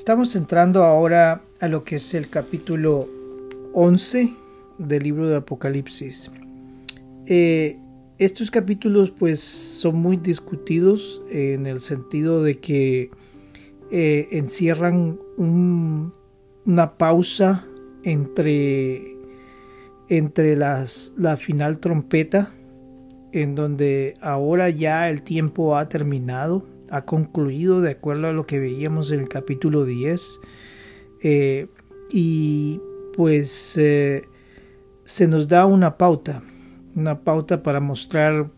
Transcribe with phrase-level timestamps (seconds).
[0.00, 3.06] Estamos entrando ahora a lo que es el capítulo
[3.74, 4.32] 11
[4.78, 6.30] del libro de Apocalipsis.
[7.26, 7.78] Eh,
[8.16, 13.10] estos capítulos pues son muy discutidos en el sentido de que
[13.90, 17.66] eh, encierran una pausa
[18.02, 19.18] entre,
[20.08, 22.54] entre la final trompeta
[23.32, 28.58] en donde ahora ya el tiempo ha terminado, ha concluido de acuerdo a lo que
[28.58, 30.40] veíamos en el capítulo 10
[31.22, 31.68] eh,
[32.10, 32.80] y
[33.16, 34.22] pues eh,
[35.04, 36.42] se nos da una pauta,
[36.94, 38.50] una pauta para mostrar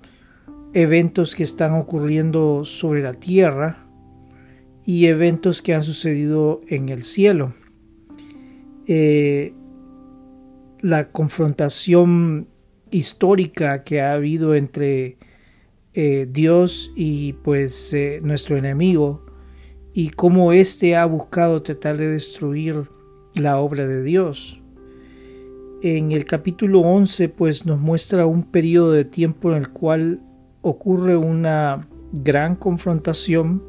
[0.72, 3.86] eventos que están ocurriendo sobre la tierra
[4.84, 7.52] y eventos que han sucedido en el cielo.
[8.86, 9.54] Eh,
[10.80, 12.48] la confrontación
[12.90, 15.16] histórica que ha habido entre
[15.94, 19.26] eh, Dios y pues eh, nuestro enemigo
[19.92, 22.88] y cómo éste ha buscado tratar de destruir
[23.34, 24.60] la obra de Dios.
[25.82, 30.20] En el capítulo 11 pues nos muestra un periodo de tiempo en el cual
[30.62, 33.62] ocurre una gran confrontación.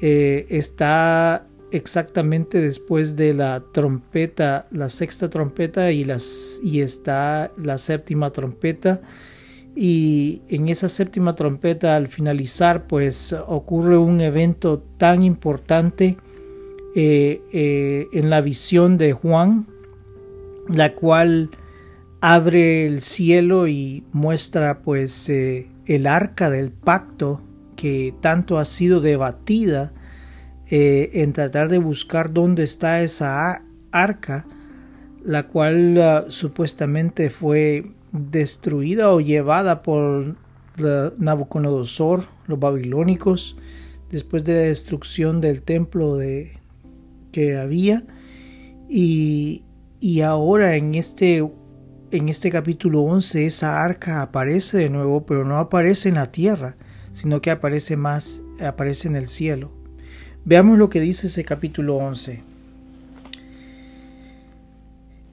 [0.00, 7.78] Eh, está exactamente después de la trompeta, la sexta trompeta y, las, y está la
[7.78, 9.00] séptima trompeta.
[9.74, 16.16] Y en esa séptima trompeta al finalizar pues ocurre un evento tan importante
[16.94, 19.66] eh, eh, en la visión de Juan,
[20.68, 21.50] la cual
[22.20, 27.40] abre el cielo y muestra pues eh, el arca del pacto
[27.76, 29.92] que tanto ha sido debatida
[30.74, 34.46] en tratar de buscar dónde está esa arca,
[35.22, 40.36] la cual ah, supuestamente fue destruida o llevada por
[41.18, 43.56] Nabucodonosor, los babilónicos,
[44.10, 46.58] después de la destrucción del templo de,
[47.32, 48.04] que había.
[48.88, 49.64] Y,
[50.00, 51.48] y ahora en este,
[52.10, 56.76] en este capítulo 11 esa arca aparece de nuevo, pero no aparece en la tierra,
[57.12, 59.72] sino que aparece más, aparece en el cielo.
[60.44, 62.42] Veamos lo que dice ese capítulo 11.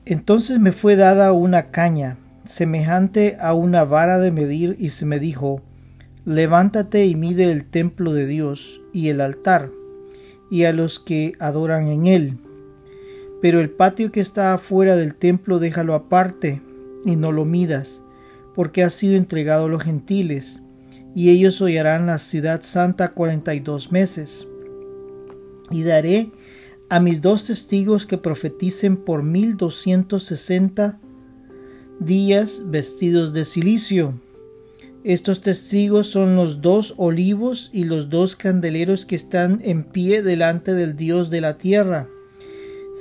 [0.05, 2.17] Entonces me fue dada una caña,
[2.49, 5.61] semejante a una vara de medir, y se me dijo,
[6.25, 9.69] levántate y mide el templo de Dios y el altar,
[10.49, 12.37] y a los que adoran en él.
[13.39, 16.61] Pero el patio que está afuera del templo déjalo aparte,
[17.05, 18.01] y no lo midas,
[18.55, 20.63] porque ha sido entregado a los gentiles,
[21.13, 24.47] y ellos hollarán la ciudad santa cuarenta y dos meses
[25.71, 26.31] y daré
[26.89, 30.99] a mis dos testigos que profeticen por mil doscientos sesenta
[31.99, 34.13] días vestidos de silicio.
[35.03, 40.73] Estos testigos son los dos olivos y los dos candeleros que están en pie delante
[40.73, 42.07] del Dios de la tierra.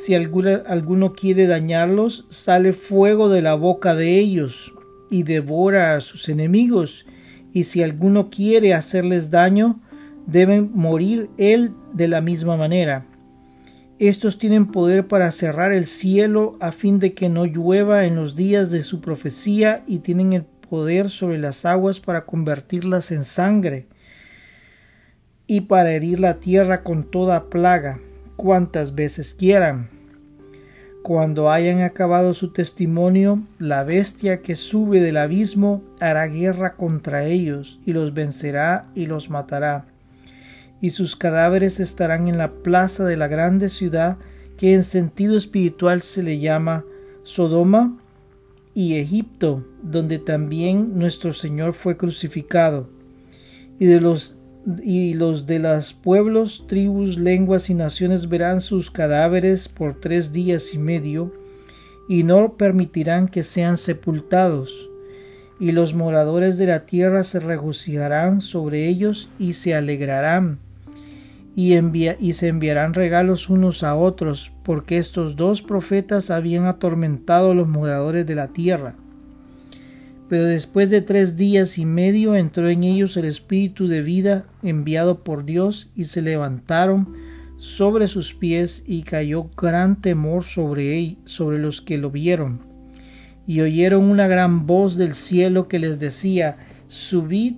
[0.05, 4.73] Si alguno quiere dañarlos, sale fuego de la boca de ellos
[5.11, 7.05] y devora a sus enemigos.
[7.53, 9.81] Y si alguno quiere hacerles daño,
[10.27, 13.08] deben morir él de la misma manera.
[13.99, 18.37] Estos tienen poder para cerrar el cielo a fin de que no llueva en los
[18.37, 23.87] días de su profecía y tienen el poder sobre las aguas para convertirlas en sangre
[25.49, 27.99] y para herir la tierra con toda plaga
[28.37, 29.89] cuantas veces quieran.
[31.03, 37.81] Cuando hayan acabado su testimonio, la bestia que sube del abismo hará guerra contra ellos
[37.85, 39.87] y los vencerá y los matará
[40.81, 44.19] y sus cadáveres estarán en la plaza de la grande ciudad
[44.57, 46.85] que en sentido espiritual se le llama
[47.23, 47.99] Sodoma
[48.75, 52.89] y Egipto, donde también nuestro Señor fue crucificado.
[53.79, 54.37] Y de los
[54.83, 60.75] y los de los pueblos, tribus, lenguas y naciones verán sus cadáveres por tres días
[60.75, 61.33] y medio,
[62.09, 64.91] y no permitirán que sean sepultados.
[65.59, 70.59] Y los moradores de la tierra se regocijarán sobre ellos y se alegrarán
[71.61, 77.67] y, se enviarán regalos unos a otros, porque estos dos profetas habían atormentado a los
[77.67, 78.95] moradores de la tierra.
[80.29, 85.25] Pero después de tres días y medio entró en ellos el espíritu de vida enviado
[85.25, 87.17] por Dios y se levantaron
[87.57, 92.61] sobre sus pies y cayó gran temor sobre, él, sobre los que lo vieron.
[93.49, 96.57] Y oyeron una gran voz del cielo que les decía,
[96.87, 97.55] Subid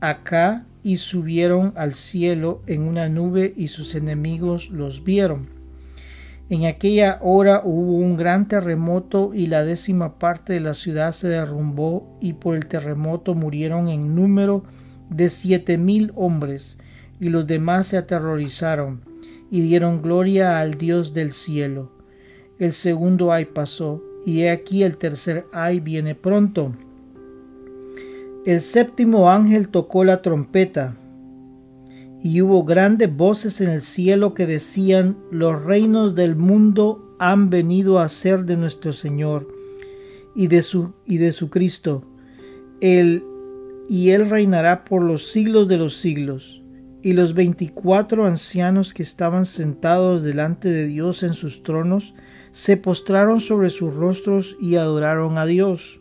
[0.00, 5.48] acá y subieron al cielo en una nube y sus enemigos los vieron.
[6.48, 11.28] En aquella hora hubo un gran terremoto y la décima parte de la ciudad se
[11.28, 14.64] derrumbó y por el terremoto murieron en número
[15.10, 16.78] de siete mil hombres
[17.20, 19.02] y los demás se aterrorizaron
[19.50, 21.92] y dieron gloria al Dios del cielo.
[22.58, 26.74] El segundo ay pasó, y he aquí el tercer ay viene pronto.
[28.46, 30.96] El séptimo ángel tocó la trompeta,
[32.22, 37.98] y hubo grandes voces en el cielo que decían, los reinos del mundo han venido
[37.98, 39.46] a ser de nuestro Señor
[40.34, 42.02] y de su, y de su Cristo,
[42.80, 43.24] el,
[43.88, 46.62] y él reinará por los siglos de los siglos.
[47.02, 52.14] Y los veinticuatro ancianos que estaban sentados delante de Dios en sus tronos,
[52.52, 55.99] se postraron sobre sus rostros y adoraron a Dios,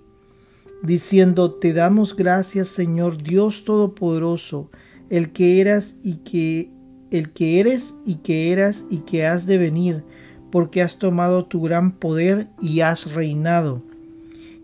[0.83, 4.69] diciendo, Te damos gracias, Señor Dios Todopoderoso,
[5.09, 6.71] el que eras y que
[7.11, 10.03] el que eres y que eras y que has de venir,
[10.51, 13.81] porque has tomado tu gran poder y has reinado.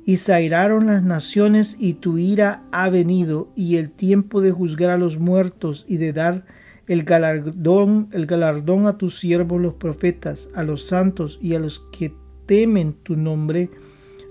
[0.05, 4.91] Y se airaron las naciones y tu ira ha venido y el tiempo de juzgar
[4.91, 6.45] a los muertos y de dar
[6.87, 11.79] el galardón, el galardón a tus siervos los profetas, a los santos y a los
[11.91, 12.13] que
[12.45, 13.71] temen tu nombre,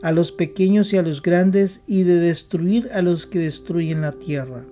[0.05, 4.13] a los pequeños y a los grandes, y de destruir a los que destruyen la
[4.13, 4.63] tierra.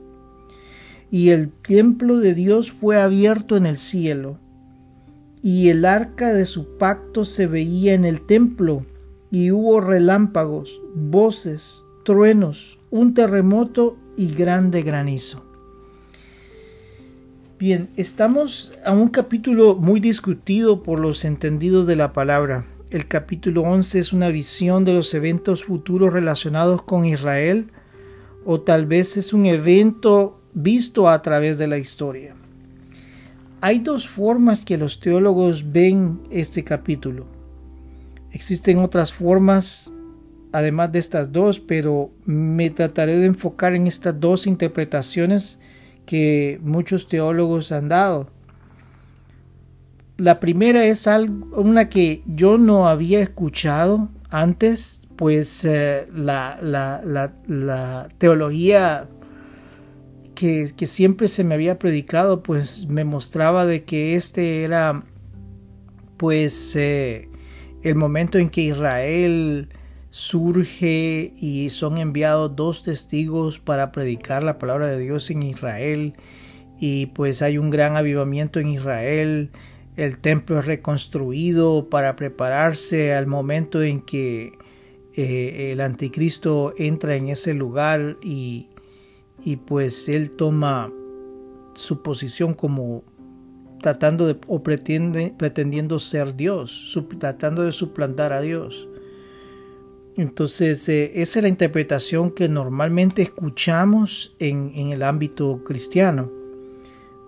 [1.11, 4.37] Y el templo de Dios fue abierto en el cielo,
[5.43, 8.84] y el arca de su pacto se veía en el templo,
[9.31, 15.43] y hubo relámpagos, voces, truenos, un terremoto y grande granizo.
[17.58, 22.67] Bien, estamos a un capítulo muy discutido por los entendidos de la palabra.
[22.93, 27.71] El capítulo 11 es una visión de los eventos futuros relacionados con Israel
[28.44, 32.35] o tal vez es un evento visto a través de la historia.
[33.62, 37.25] Hay dos formas que los teólogos ven este capítulo.
[38.31, 39.91] Existen otras formas
[40.53, 45.59] además de estas dos, pero me trataré de enfocar en estas dos interpretaciones
[46.05, 48.29] que muchos teólogos han dado.
[50.17, 51.09] La primera es
[51.53, 59.09] una que yo no había escuchado antes, pues eh, la, la, teología
[60.35, 65.05] que, siempre se me había predicado, pues me mostraba de que este era
[66.17, 67.29] pues eh,
[67.82, 69.69] el momento en que Israel
[70.11, 76.14] surge y son enviados dos testigos para predicar la palabra de Dios en Israel.
[76.79, 79.50] Y pues hay un gran avivamiento en Israel,
[79.97, 84.53] el templo es reconstruido para prepararse al momento en que
[85.15, 88.69] eh, el anticristo entra en ese lugar y,
[89.44, 90.91] y pues él toma
[91.75, 93.05] su posición como
[93.83, 98.88] tratando de o pretende, pretendiendo ser Dios, tratando de suplantar a Dios.
[100.17, 106.31] Entonces, eh, esa es la interpretación que normalmente escuchamos en, el ámbito cristiano.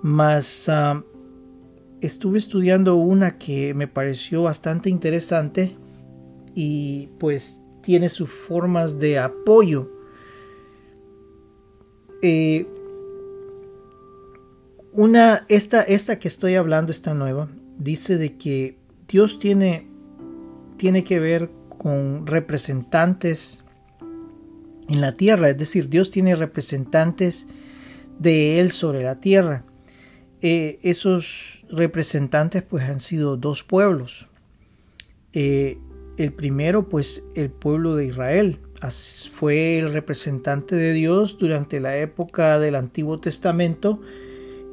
[0.03, 1.03] Mas ah,
[2.07, 5.77] estuve estudiando una que me pareció bastante interesante
[6.55, 9.91] y pues tiene sus formas de apoyo.
[12.21, 12.67] Eh,
[14.93, 17.49] una, esta, esta que estoy hablando, esta nueva,
[17.79, 18.79] dice de que
[19.09, 19.89] Dios tiene,
[20.77, 23.65] tiene que ver con representantes
[24.89, 27.47] en la tierra, es decir, Dios tiene representantes
[28.19, 29.65] de Él sobre la tierra.
[30.43, 34.29] Eh, esos representantes pues han sido dos pueblos.
[35.33, 35.79] Eh,
[36.17, 38.59] el primero pues el pueblo de Israel
[39.39, 44.01] fue el representante de Dios durante la época del Antiguo Testamento.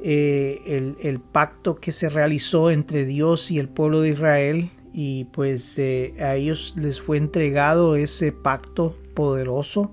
[0.03, 5.77] Eh, el, pacto que se realizó entre Dios y el pueblo de Israel y pues
[5.77, 9.91] eh, a ellos les fue entregado ese pacto poderoso.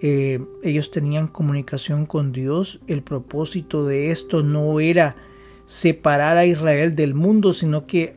[0.00, 2.80] Ellos tenían comunicación con Dios.
[2.86, 5.16] El propósito de esto no era
[5.66, 8.16] separar a Israel del mundo, sino que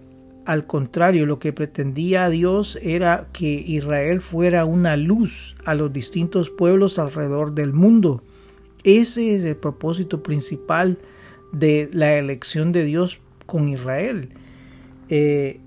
[0.49, 6.49] al contrario, lo que pretendía Dios era que Israel fuera una luz a los distintos
[6.49, 8.23] pueblos alrededor del mundo.
[8.83, 10.97] Ese es el propósito principal
[11.51, 14.29] de la elección de Dios con Israel.
[15.09, 15.59] Eh,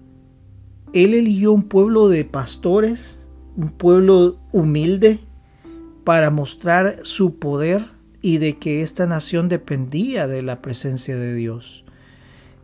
[0.92, 3.20] él eligió un pueblo de pastores,
[3.56, 5.20] un pueblo humilde,
[6.02, 7.84] para mostrar su poder
[8.22, 11.84] y de que esta nación dependía de la presencia de Dios.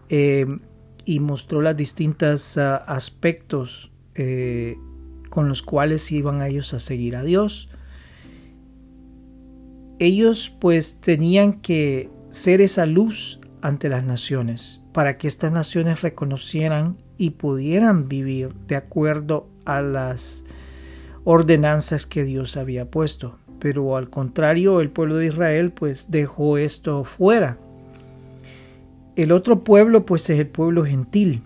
[0.08, 0.46] Eh,
[1.04, 4.76] y mostró los distintos ah, aspectos eh,
[5.30, 7.68] con los cuales iban ellos a seguir a Dios.
[9.98, 16.98] Ellos pues tenían que ser esa luz ante las naciones, para que estas naciones reconocieran
[17.16, 20.44] y pudieran vivir de acuerdo a las
[21.24, 23.38] ordenanzas que Dios había puesto.
[23.58, 27.58] Pero al contrario, el pueblo de Israel pues dejó esto fuera.
[29.16, 31.42] El otro pueblo pues es el pueblo gentil,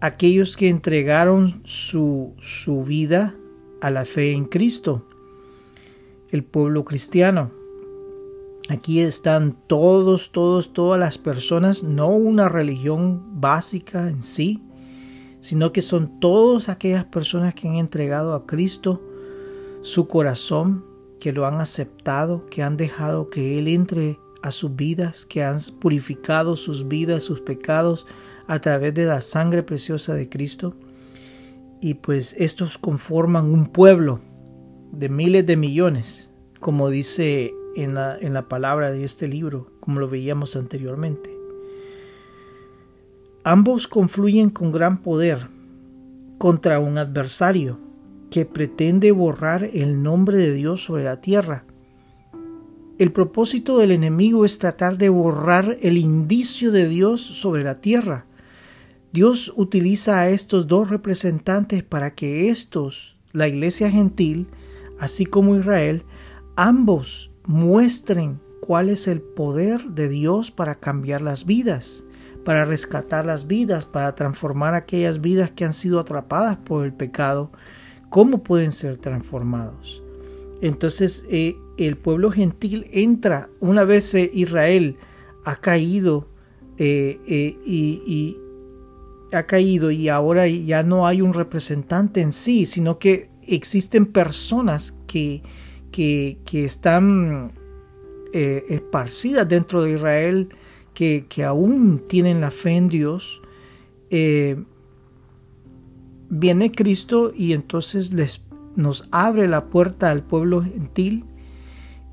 [0.00, 3.34] aquellos que entregaron su, su vida
[3.80, 5.06] a la fe en Cristo,
[6.30, 7.50] el pueblo cristiano.
[8.68, 14.62] Aquí están todos, todos, todas las personas, no una religión básica en sí,
[15.40, 19.00] sino que son todas aquellas personas que han entregado a Cristo
[19.80, 20.84] su corazón,
[21.20, 25.58] que lo han aceptado, que han dejado que Él entre a sus vidas, que han
[25.80, 28.06] purificado sus vidas, sus pecados
[28.46, 30.74] a través de la sangre preciosa de Cristo.
[31.80, 34.20] Y pues estos conforman un pueblo
[34.92, 40.00] de miles de millones, como dice en la, en la palabra de este libro, como
[40.00, 41.36] lo veíamos anteriormente.
[43.44, 45.48] Ambos confluyen con gran poder
[46.38, 47.78] contra un adversario
[48.30, 51.64] que pretende borrar el nombre de Dios sobre la tierra.
[52.98, 58.26] El propósito del enemigo es tratar de borrar el indicio de Dios sobre la tierra.
[59.12, 64.48] Dios utiliza a estos dos representantes para que estos, la iglesia gentil,
[64.98, 66.02] así como Israel,
[66.56, 72.04] ambos muestren cuál es el poder de Dios para cambiar las vidas,
[72.44, 77.50] para rescatar las vidas, para transformar aquellas vidas que han sido atrapadas por el pecado,
[78.10, 80.02] cómo pueden ser transformados.
[80.60, 84.96] Entonces eh, el pueblo gentil entra, una vez eh, Israel
[85.44, 86.26] ha caído
[86.76, 87.18] eh,
[87.64, 88.36] y,
[89.32, 94.94] ha caído y ahora ya no hay un representante en sí, sino que existen personas
[95.06, 95.42] que,
[95.92, 97.52] que, están
[98.32, 100.48] eh, esparcidas dentro de Israel,
[100.94, 103.42] que, que, aún tienen la fe en Dios,
[106.28, 108.42] viene Cristo y entonces les,
[108.76, 111.24] nos abre la puerta al pueblo gentil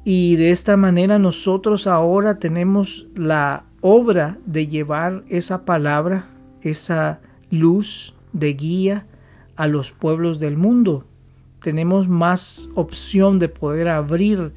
[0.03, 6.27] y de esta manera nosotros ahora tenemos la obra de llevar esa palabra,
[6.62, 7.19] esa
[7.50, 9.05] luz de guía
[9.55, 11.05] a los pueblos del mundo
[11.65, 14.51] tenemos más opción de poder abrir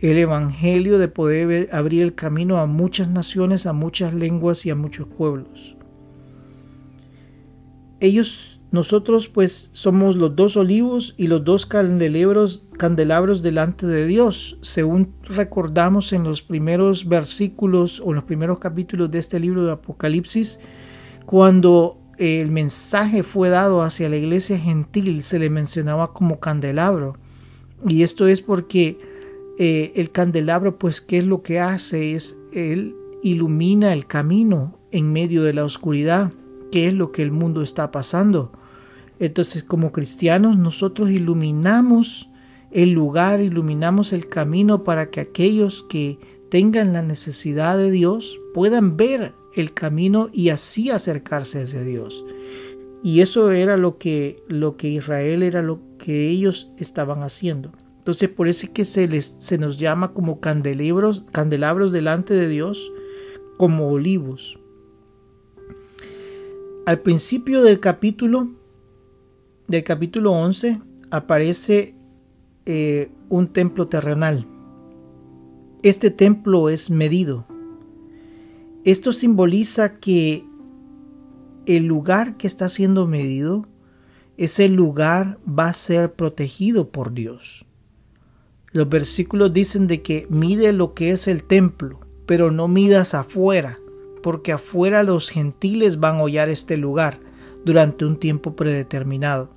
[0.00, 4.74] el Evangelio, de poder abrir el camino a muchas naciones, a muchas lenguas y a
[4.74, 5.76] muchos pueblos.
[8.00, 14.58] Ellos, nosotros pues somos los dos olivos y los dos candelabros, candelabros delante de Dios,
[14.60, 19.72] según recordamos en los primeros versículos o en los primeros capítulos de este libro de
[19.72, 20.60] Apocalipsis,
[21.24, 27.16] cuando el mensaje fue dado hacia la iglesia gentil, se le mencionaba como candelabro.
[27.86, 28.98] Y esto es porque
[29.58, 32.14] eh, el candelabro, pues, ¿qué es lo que hace?
[32.14, 36.32] Es, él ilumina el camino en medio de la oscuridad,
[36.70, 38.52] que es lo que el mundo está pasando.
[39.18, 42.28] Entonces, como cristianos, nosotros iluminamos
[42.70, 46.18] el lugar, iluminamos el camino para que aquellos que
[46.50, 52.24] tengan la necesidad de Dios puedan ver el camino y así acercarse hacia Dios.
[53.02, 57.72] Y eso era lo que, lo que Israel era lo que ellos estaban haciendo.
[57.98, 62.48] Entonces por eso es que se, les, se nos llama como candelabros, candelabros delante de
[62.48, 62.92] Dios,
[63.56, 64.58] como olivos.
[66.84, 68.50] Al principio del capítulo,
[69.68, 70.80] del capítulo 11,
[71.10, 71.94] aparece
[72.64, 74.46] eh, un templo terrenal.
[75.82, 77.46] Este templo es medido
[78.86, 80.44] esto simboliza que
[81.66, 83.66] el lugar que está siendo medido,
[84.36, 87.66] ese lugar va a ser protegido por Dios.
[88.70, 93.80] Los versículos dicen de que mide lo que es el templo, pero no midas afuera,
[94.22, 97.18] porque afuera los gentiles van a hollar este lugar
[97.64, 99.50] durante un tiempo predeterminado.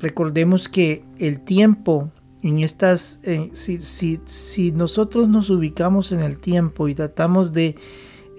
[0.00, 2.10] Recordemos que el tiempo
[2.42, 3.78] en estas, eh, si,
[4.24, 7.76] si nosotros nos ubicamos en el tiempo y tratamos de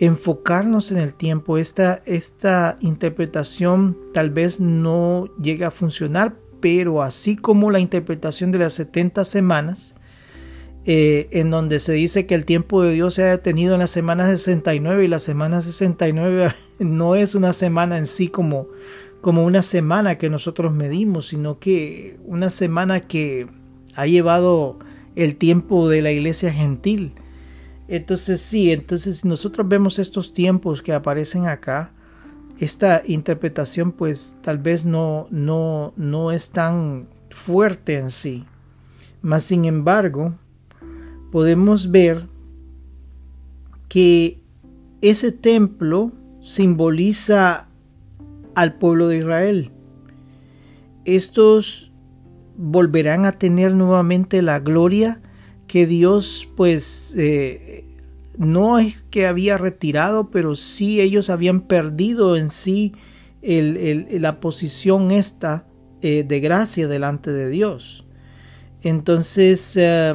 [0.02, 1.58] enfocarnos en el tiempo.
[1.58, 8.60] Esta, esta interpretación tal vez no llegue a funcionar, pero así como la interpretación de
[8.60, 9.94] las 70 semanas,
[10.86, 13.88] eh, en donde se dice que el tiempo de Dios se ha detenido en la
[13.88, 18.70] semana 69 y la semana 69 no es una semana en sí como,
[19.22, 23.48] como una semana que nosotros medimos, sino que una semana que
[23.96, 24.80] ha llevado
[25.16, 27.14] el tiempo de la iglesia gentil.
[27.88, 31.92] Entonces sí, entonces nosotros vemos estos tiempos que aparecen acá,
[32.60, 38.46] esta interpretación pues tal vez no, no, no es tan fuerte en sí.
[39.22, 40.34] Mas sin embargo,
[41.32, 42.28] podemos ver
[43.88, 44.40] que
[45.02, 46.12] ese templo
[46.42, 47.68] simboliza
[48.56, 49.72] al pueblo de Israel.
[51.06, 51.92] Estos
[52.58, 55.22] volverán a tener nuevamente la gloria
[55.68, 57.86] que Dios pues eh,
[58.38, 62.94] no es que había retirado, pero sí ellos habían perdido en sí
[63.42, 65.66] la posición esta
[66.02, 68.06] eh, de gracia delante de Dios.
[68.82, 70.14] Entonces, eh,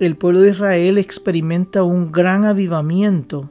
[0.00, 3.50] el pueblo de Israel experimenta un gran avivamiento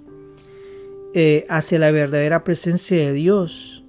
[1.13, 3.83] eh, hacia la verdadera presencia de Dios.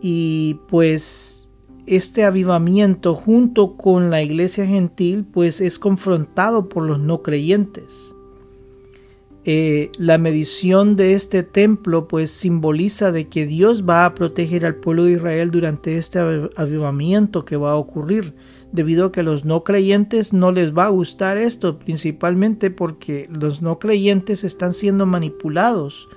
[0.00, 1.48] Y pues
[1.86, 8.14] este avivamiento junto con la iglesia gentil pues es confrontado por los no creyentes.
[9.44, 14.74] Eh, la medición de este templo pues simboliza de que Dios va a proteger al
[14.74, 16.18] pueblo de Israel durante este
[16.56, 18.34] avivamiento que va a ocurrir,
[18.72, 23.28] debido a que a los no creyentes no les va a gustar esto, principalmente porque
[23.30, 26.08] los no creyentes están siendo manipulados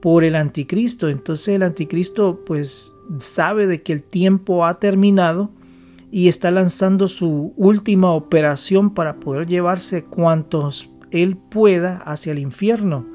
[0.00, 1.08] por el anticristo.
[1.08, 5.50] Entonces el anticristo pues sabe de que el tiempo ha terminado
[6.10, 13.06] y está lanzando su última operación para poder llevarse cuantos él pueda hacia el infierno.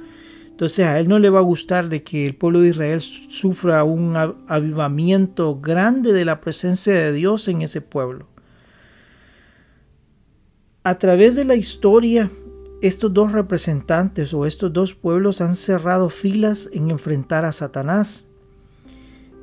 [0.50, 3.84] Entonces a él no le va a gustar de que el pueblo de Israel sufra
[3.84, 8.28] un avivamiento grande de la presencia de Dios en ese pueblo.
[10.89, 12.31] A través de la historia,
[12.81, 18.25] estos dos representantes o estos dos pueblos han cerrado filas en enfrentar a Satanás.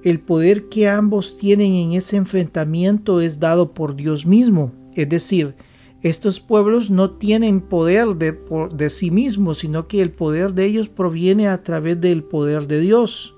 [0.02, 5.54] El poder que ambos tienen en ese enfrentamiento es dado por Dios mismo, es decir,
[6.02, 8.36] estos pueblos no tienen poder de,
[8.72, 12.80] de, sí mismos, sino que el poder de ellos proviene a través del poder de
[12.80, 13.36] Dios.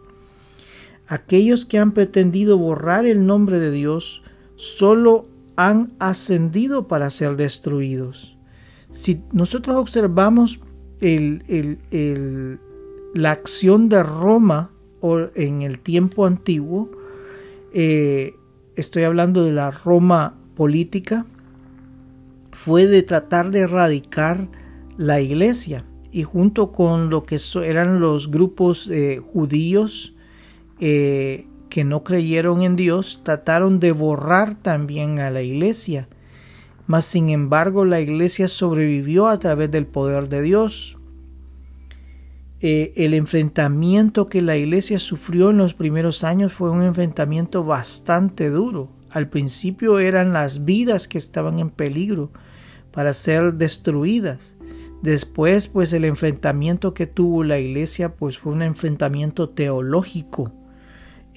[1.08, 4.22] Aquellos que han pretendido borrar el nombre de Dios
[4.56, 5.26] solo
[5.58, 8.38] han ascendido para ser destruidos.
[8.92, 10.60] Si nosotros observamos
[11.00, 12.58] la
[13.32, 14.70] acción de Roma
[15.02, 16.88] en el tiempo antiguo,
[17.74, 18.36] eh,
[18.76, 21.26] estoy hablando de la Roma política,
[22.52, 24.46] fue de tratar de erradicar
[24.96, 30.14] la iglesia y junto con lo que eran los grupos eh, judíos
[30.78, 36.09] eh, que no creyeron en Dios trataron de borrar también a la iglesia.
[36.87, 40.96] Mas sin embargo la iglesia sobrevivió a través del poder de Dios.
[42.61, 48.50] Eh, el enfrentamiento que la iglesia sufrió en los primeros años fue un enfrentamiento bastante
[48.50, 48.90] duro.
[49.11, 52.31] Al principio eran las vidas que estaban en peligro,
[52.90, 54.57] para ser destruidas.
[55.02, 60.52] Después, pues el enfrentamiento que tuvo la iglesia, pues fue un enfrentamiento teológico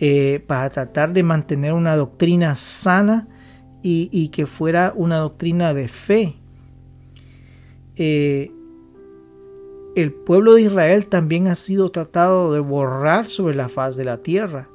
[0.03, 3.27] eh, para tratar de mantener una doctrina sana
[3.83, 6.35] y, que fuera una doctrina de fe.
[7.97, 8.51] Eh,
[9.95, 14.17] el pueblo de Israel también ha sido tratado de borrar sobre la faz de la
[14.17, 14.69] tierra.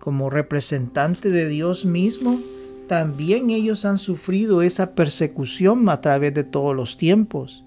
[0.00, 2.40] Como representante de Dios mismo,
[2.88, 7.62] también ellos han sufrido esa persecución a través de todos los tiempos.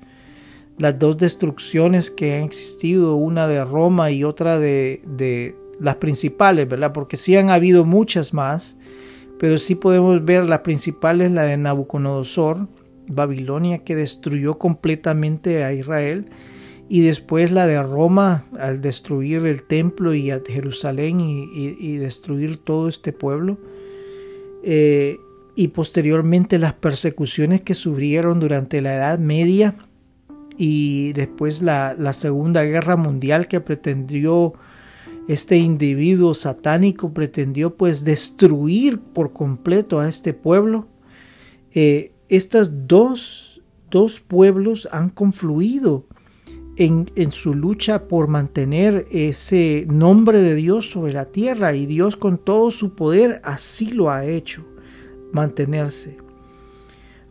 [0.77, 6.93] Las dos destrucciones que han existido, una de Roma y otra de, las principales, ¿verdad?
[6.93, 8.77] Porque sí han habido muchas más,
[9.39, 12.67] pero sí podemos ver las principales, la de Nabucodonosor,
[13.07, 16.25] Babilonia, que destruyó completamente a Israel,
[16.89, 23.11] y después la de Roma al destruir el templo y Jerusalén y destruir todo este
[23.11, 23.57] pueblo.
[24.63, 25.19] Eh,
[25.55, 29.75] y posteriormente las persecuciones que sufrieron durante la Edad Media
[30.57, 34.53] y después la, Segunda Guerra Mundial que pretendió
[35.27, 40.87] este individuo satánico pretendió pues destruir por completo a este pueblo.
[41.73, 43.61] Eh, estos dos,
[43.91, 46.05] dos, pueblos han confluido
[46.77, 52.15] en, en, su lucha por mantener ese nombre de Dios sobre la tierra y Dios
[52.15, 54.65] con todo su poder así lo ha hecho
[55.33, 56.17] mantenerse.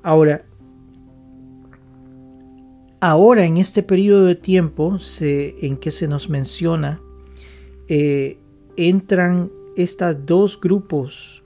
[0.03, 0.45] Ahora,
[3.01, 7.01] ahora en este periodo de tiempo en que se nos menciona,
[7.89, 8.39] eh,
[8.77, 11.43] entran estos dos grupos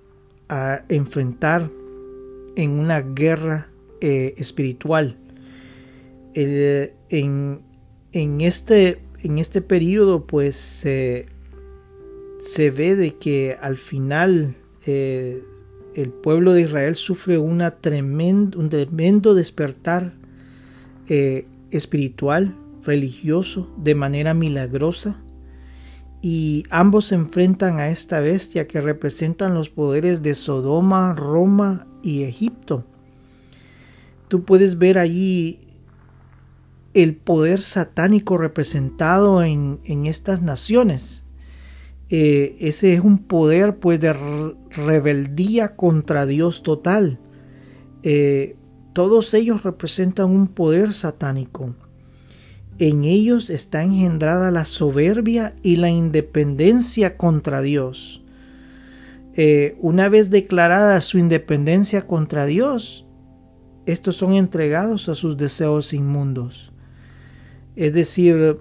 [0.48, 1.68] a enfrentar
[2.56, 3.68] en una guerra
[4.00, 5.16] eh, espiritual.
[6.34, 7.60] en,
[8.40, 10.56] este, en este periodo pues
[12.44, 14.54] se ve de que al final
[14.86, 15.42] eh,
[15.94, 20.14] el pueblo de Israel sufre una un tremendo despertar
[21.72, 25.20] espiritual, religioso, de manera milagrosa,
[26.22, 32.24] y ambos se enfrentan a esta bestia que representan los poderes de Sodoma, Roma y
[32.24, 32.84] Egipto.
[34.28, 35.60] Tú puedes ver allí
[36.94, 41.24] el poder satánico representado en, en estas naciones.
[42.10, 44.12] Eh, ese es un poder pues de
[44.70, 47.18] rebeldía contra Dios total.
[48.02, 48.56] Eh,
[48.92, 51.74] todos ellos representan un poder satánico.
[52.80, 58.24] En ellos está engendrada la soberbia y la independencia contra Dios.
[59.34, 63.06] Eh, una vez declarada su independencia contra Dios,
[63.84, 66.72] estos son entregados a sus deseos inmundos.
[67.76, 68.56] Es decir,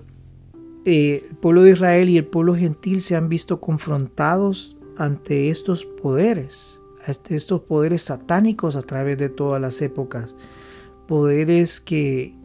[0.84, 5.86] eh, el pueblo de Israel y el pueblo gentil se han visto confrontados ante estos
[5.86, 10.36] poderes, ante estos poderes satánicos a través de todas las épocas,
[11.08, 12.36] poderes que,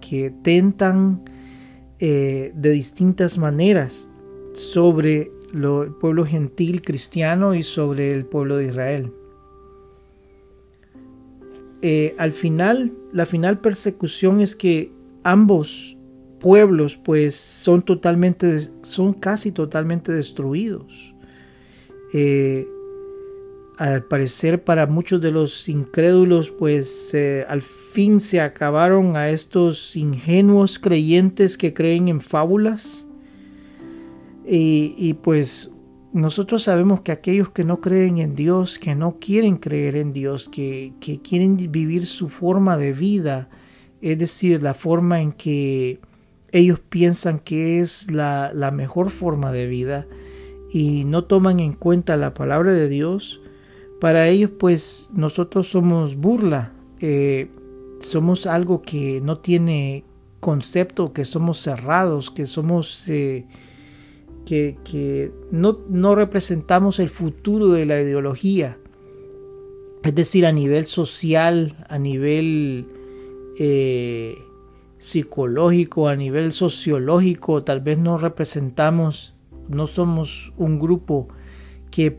[0.44, 1.33] tentan
[2.06, 4.06] eh, de distintas maneras
[4.52, 9.10] sobre el pueblo gentil cristiano y sobre el pueblo de Israel.
[11.80, 15.96] Eh, al final, la final persecución es que ambos
[16.40, 21.14] pueblos pues son totalmente, son casi totalmente destruidos.
[22.12, 22.68] Eh,
[23.78, 27.14] al parecer para muchos de los incrédulos pues
[27.48, 27.62] al
[27.94, 33.06] fin se acabaron a estos ingenuos creyentes que creen en fábulas.
[34.46, 35.70] Y, pues
[36.12, 40.48] nosotros sabemos que aquellos que no creen en Dios, que no quieren creer en Dios,
[40.48, 43.48] que, quieren vivir su forma de vida,
[44.02, 46.00] es decir, la forma en que
[46.50, 50.06] ellos piensan que es la, mejor forma de vida
[50.72, 53.40] y no toman en cuenta la palabra de Dios,
[54.04, 57.48] para ellos pues nosotros somos burla, eh,
[58.00, 60.04] somos algo que no tiene
[60.40, 63.08] concepto, que somos cerrados, que somos...
[63.08, 63.46] Eh,
[64.44, 68.76] que, no, representamos el futuro de la ideología,
[70.02, 72.84] es decir, a nivel social, a nivel
[73.58, 74.36] eh,
[74.98, 79.34] psicológico, a nivel sociológico, tal vez no representamos,
[79.70, 81.28] no somos un grupo
[81.90, 82.18] que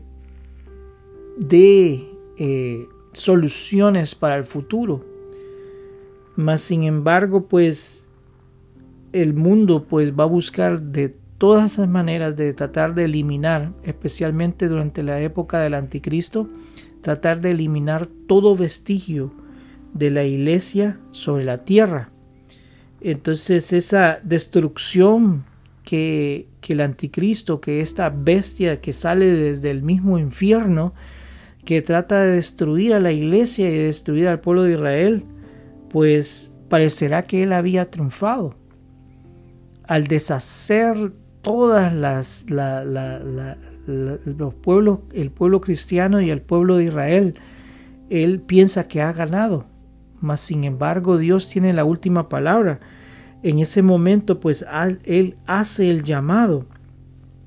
[1.36, 5.04] dé eh, soluciones para el futuro.
[6.34, 8.06] Mas sin embargo, pues
[9.12, 14.68] el mundo pues va a buscar de todas esas maneras de tratar de eliminar, especialmente
[14.68, 16.48] durante la época del anticristo,
[17.02, 19.32] tratar de eliminar todo vestigio
[19.94, 22.10] de la iglesia sobre la tierra.
[23.00, 25.44] Entonces esa destrucción
[25.84, 30.94] que, que el anticristo, que esta bestia que sale desde el mismo infierno,
[31.66, 35.24] que trata de destruir a la iglesia y destruir al pueblo de Israel,
[35.90, 38.54] pues parecerá que él había triunfado.
[39.86, 42.46] Al deshacer todas las
[43.86, 47.34] los pueblos, el pueblo cristiano y el pueblo de Israel,
[48.10, 49.66] él piensa que ha ganado,
[50.20, 52.78] mas sin embargo Dios tiene la última palabra.
[53.42, 54.64] En ese momento, pues
[55.04, 56.66] él hace el llamado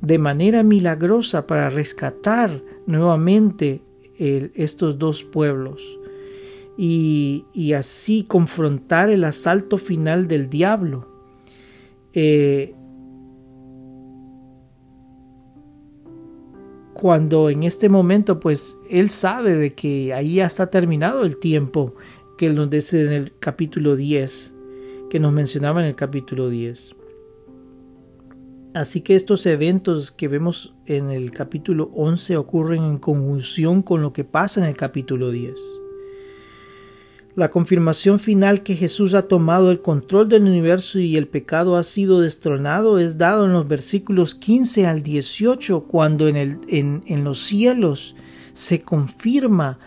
[0.01, 3.81] de manera milagrosa para rescatar nuevamente
[4.19, 5.81] estos dos pueblos
[6.77, 11.07] y, así confrontar el asalto final del diablo.
[12.13, 12.73] Eh,
[16.93, 21.95] cuando en este momento pues él sabe de que ahí ya está terminado el tiempo
[22.37, 24.55] que nos dice en el capítulo 10,
[25.09, 26.95] que nos mencionaba en el capítulo 10.
[28.73, 34.13] Así que estos eventos que vemos en el capítulo 11 ocurren en conjunción con lo
[34.13, 35.55] que pasa en el capítulo 10.
[37.35, 41.83] La confirmación final que Jesús ha tomado el control del universo y el pecado ha
[41.83, 48.15] sido destronado es dado en los versículos 15 al 18, cuando en, los cielos
[48.53, 49.79] se confirma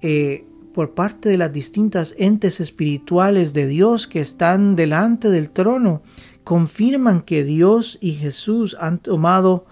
[0.00, 6.02] eh, por parte de las distintas entes espirituales de Dios que están delante del trono,
[6.48, 9.66] confirman que Dios y Jesús han tomado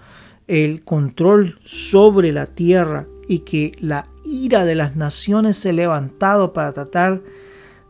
[0.47, 6.53] el control sobre la tierra y que la ira de las naciones se ha levantado
[6.53, 7.23] para tratar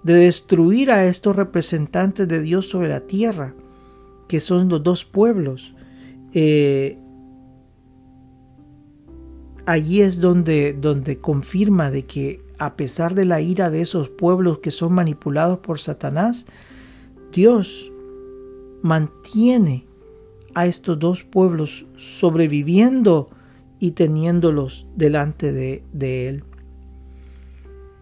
[0.05, 3.55] de destruir a estos representantes de Dios sobre la tierra,
[4.29, 5.75] que son los dos pueblos.
[6.33, 6.96] Eh,
[9.66, 14.61] allí es donde, donde confirma de que a pesar de la ira de esos pueblos
[14.61, 16.46] que son manipulados por Satanás,
[17.33, 17.90] Dios
[18.82, 19.84] mantiene
[20.54, 23.30] a estos dos pueblos sobreviviendo
[23.78, 26.44] y teniéndolos delante de, de Él.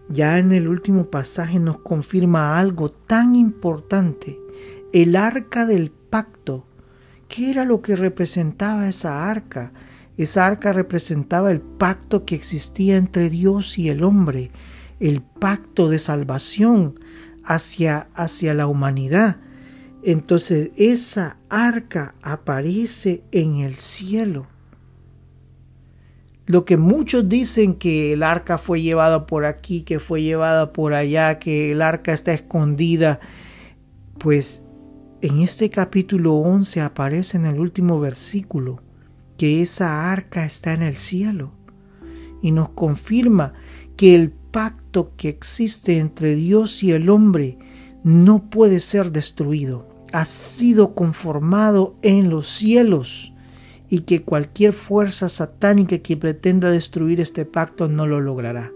[0.09, 4.39] Ya en el último pasaje nos confirma algo tan importante,
[4.93, 6.65] el arca del pacto.
[7.27, 9.73] ¿Qué era lo que representaba esa arca?
[10.17, 14.51] Esa arca representaba el pacto que existía entre Dios y el hombre,
[14.99, 16.99] el pacto de salvación
[17.43, 19.37] hacia, hacia la humanidad.
[20.07, 24.45] Entonces esa arca aparece en el cielo
[26.45, 30.93] lo que muchos dicen que el arca fue llevada por aquí, que fue llevada por
[30.93, 33.19] allá, que el arca está escondida,
[34.19, 34.61] pues
[35.21, 38.83] en este capítulo 11 aparece en el último versículo
[39.39, 41.49] que esa arca está en el cielo
[42.43, 43.53] y nos confirma
[43.97, 47.57] que el pacto que existe entre Dios y el hombre
[48.03, 49.94] no puede ser destruido.
[50.15, 53.33] Ha sido conformado en los cielos
[53.89, 58.71] y que cualquier fuerza satánica que pretenda destruir este pacto no lo logrará.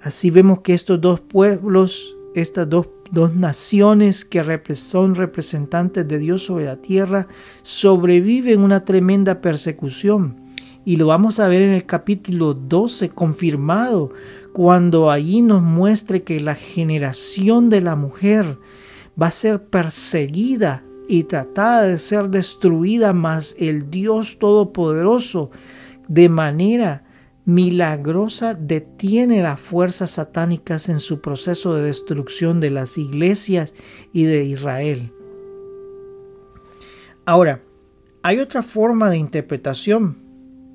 [0.00, 4.42] Así vemos que estos dos pueblos, estas dos, dos naciones que
[4.74, 7.28] son representantes de Dios sobre la tierra,
[7.60, 10.36] sobreviven una tremenda persecución.
[10.86, 14.14] Y lo vamos a ver en el capítulo 12 confirmado,
[14.54, 18.56] cuando allí nos muestre que la generación de la mujer
[19.20, 25.50] va a ser perseguida y tratada de ser destruida, mas el Dios Todopoderoso
[26.08, 27.04] de manera
[27.44, 33.74] milagrosa detiene las fuerzas satánicas en su proceso de destrucción de las iglesias
[34.12, 35.12] y de Israel.
[37.26, 37.62] Ahora,
[38.22, 40.18] hay otra forma de interpretación,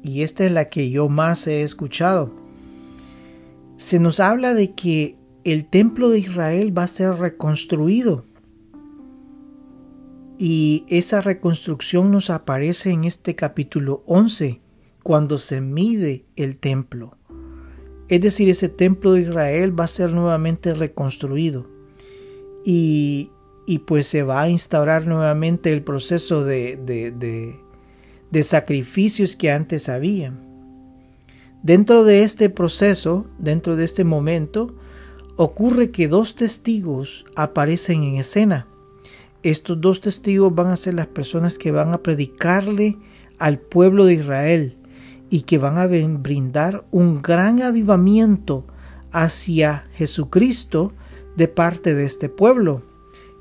[0.03, 2.33] y esta es la que yo más he escuchado.
[3.77, 8.25] Se nos habla de que el templo de Israel va a ser reconstruido
[10.37, 14.59] y esa reconstrucción nos aparece en este capítulo 11,
[15.03, 17.17] cuando se mide el templo.
[18.09, 21.67] Es decir, ese templo de Israel va a ser nuevamente reconstruido.
[22.65, 23.29] Y,
[23.65, 27.55] y pues se va a instaurar nuevamente el proceso de, de,
[28.31, 30.33] de sacrificios que antes había.
[31.63, 34.75] Dentro de este proceso, dentro de este momento,
[35.35, 38.67] ocurre que dos testigos aparecen en escena
[39.45, 42.97] estos dos testigos van a ser las personas que van a predicarle
[43.37, 44.75] al pueblo de Israel
[45.29, 48.65] y que van a brindar un gran avivamiento
[49.11, 50.93] hacia Jesucristo
[51.37, 52.81] de parte de este pueblo.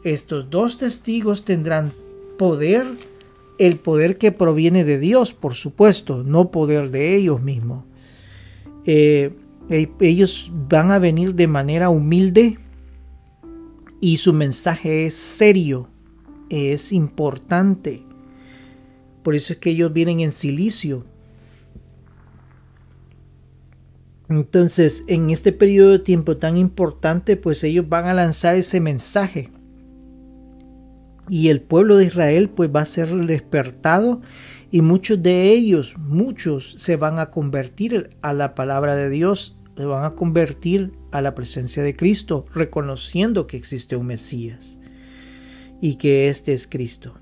[0.03, 1.90] Estos dos testigos tendrán
[2.37, 2.85] poder,
[3.59, 7.83] el poder que proviene de Dios, por supuesto, no poder de ellos mismos.
[8.85, 9.33] Eh,
[9.71, 12.59] eh, ellos van a venir de manera humilde
[14.03, 15.88] y su mensaje es serio
[16.50, 18.02] es importante.
[19.22, 21.04] Por eso es que ellos vienen en silicio.
[24.28, 29.50] Entonces, en este periodo de tiempo tan importante, pues ellos van a lanzar ese mensaje.
[31.28, 34.20] Y el pueblo de Israel pues va a ser despertado
[34.70, 39.85] y muchos de ellos, muchos se van a convertir a la palabra de Dios, se
[39.85, 44.78] van a convertir a la presencia de Cristo, reconociendo que existe un Mesías
[45.85, 47.12] y que este es Cristo.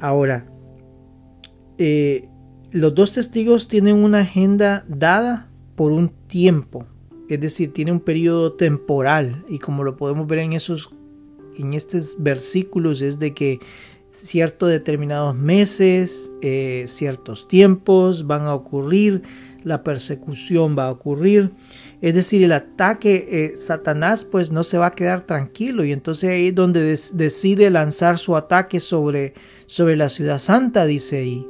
[0.00, 0.50] Ahora,
[1.78, 2.28] eh,
[2.72, 6.86] los dos testigos tienen una agenda dada por un tiempo,
[7.28, 10.90] es decir, tiene un periodo temporal y como lo podemos ver en esos
[11.56, 13.60] en estos versículos es de que
[14.10, 19.22] ciertos determinados meses, eh, ciertos tiempos van a ocurrir,
[19.64, 21.52] la persecución va a ocurrir
[22.02, 26.30] es decir, el ataque, eh, Satanás pues no se va a quedar tranquilo y entonces
[26.30, 29.34] ahí es donde decide lanzar su ataque sobre,
[29.66, 31.46] sobre la ciudad santa, dice ahí,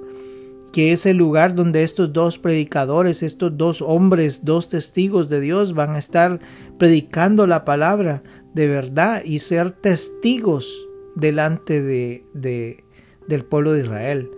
[0.71, 5.73] que es el lugar donde estos dos predicadores, estos dos hombres, dos testigos de Dios
[5.73, 6.39] van a estar
[6.79, 8.23] predicando la palabra
[8.53, 10.71] de verdad y ser testigos
[11.15, 12.85] delante de, de,
[13.27, 14.29] del pueblo de Israel.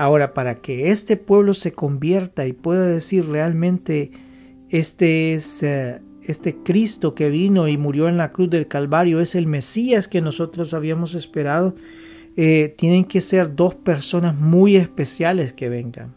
[0.00, 4.10] Ahora, para que este pueblo se convierta y pueda decir realmente
[4.70, 9.34] este es eh, este Cristo que vino y murió en la cruz del Calvario, es
[9.34, 11.74] el Mesías que nosotros habíamos esperado.
[12.38, 16.14] Eh, tienen que ser dos personas muy especiales que vengan.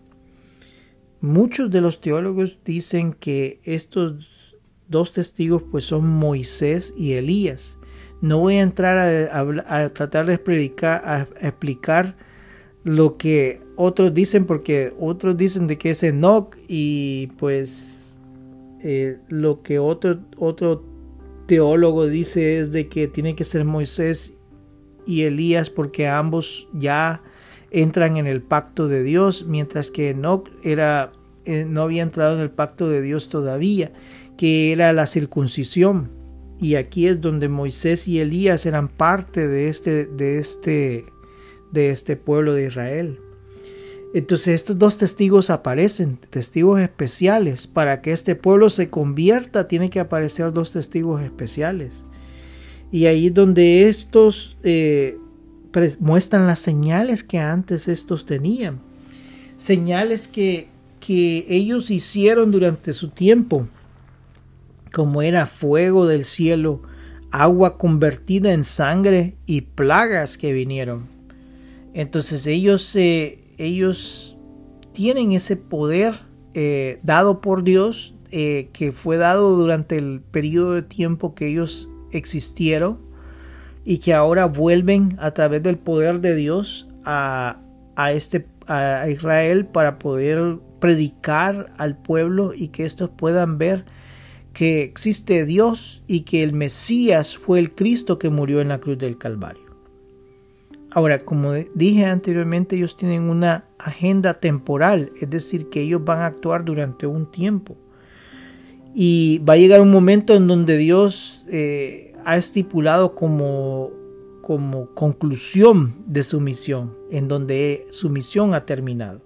[1.19, 4.56] Muchos de los teólogos dicen que estos
[4.88, 7.78] dos testigos pues son Moisés y Elías.
[8.22, 12.15] No voy a entrar a, tratar de a explicar
[12.86, 18.16] lo que otros dicen porque otros dicen de que es Enoch y pues
[18.82, 20.84] eh, lo que otro, otro
[21.48, 24.34] teólogo dice es de que tiene que ser Moisés
[25.06, 27.22] y Elías porque ambos ya
[27.72, 31.12] entran en el pacto de Dios, mientras que Enoch era,
[31.46, 33.92] eh, no había entrado en el pacto de Dios todavía,
[34.38, 36.12] que era la circuncisión.
[36.60, 41.06] Y aquí es donde Moisés y Elías eran parte de este, de este,
[41.72, 43.20] de este pueblo de Israel.
[44.13, 47.65] Entonces estos dos testigos aparecen, testigos especiales.
[47.65, 51.93] Para que este pueblo se convierta, tiene que aparecer dos testigos especiales.
[52.91, 55.17] Y ahí es donde estos eh,
[55.99, 58.80] muestran las señales que antes estos tenían.
[59.58, 60.67] Señales que,
[60.99, 63.67] que ellos hicieron durante su tiempo,
[64.91, 66.84] como era fuego del cielo,
[67.32, 71.08] agua convertida en sangre y plagas que vinieron.
[71.95, 74.38] Entonces ellos, eh, ellos
[74.94, 76.20] tienen ese poder
[76.54, 81.89] eh, dado por Dios, eh, que fue dado durante el periodo de tiempo que ellos
[82.12, 83.00] existieron
[83.86, 87.60] y que ahora vuelven a través del poder de Dios a,
[87.96, 93.86] a, este, a Israel para poder predicar al pueblo y que estos puedan ver
[94.54, 98.98] que existe Dios y que el Mesías fue el Cristo que murió en la cruz
[98.98, 99.62] del Calvario.
[100.93, 106.27] Ahora, como dije anteriormente, ellos tienen una agenda temporal, es decir, que ellos van a
[106.27, 107.75] actuar durante un tiempo.
[108.93, 113.89] Y va a llegar un momento en donde Dios eh, ha estipulado como,
[114.43, 119.19] como conclusión de su misión, en donde su misión ha terminado.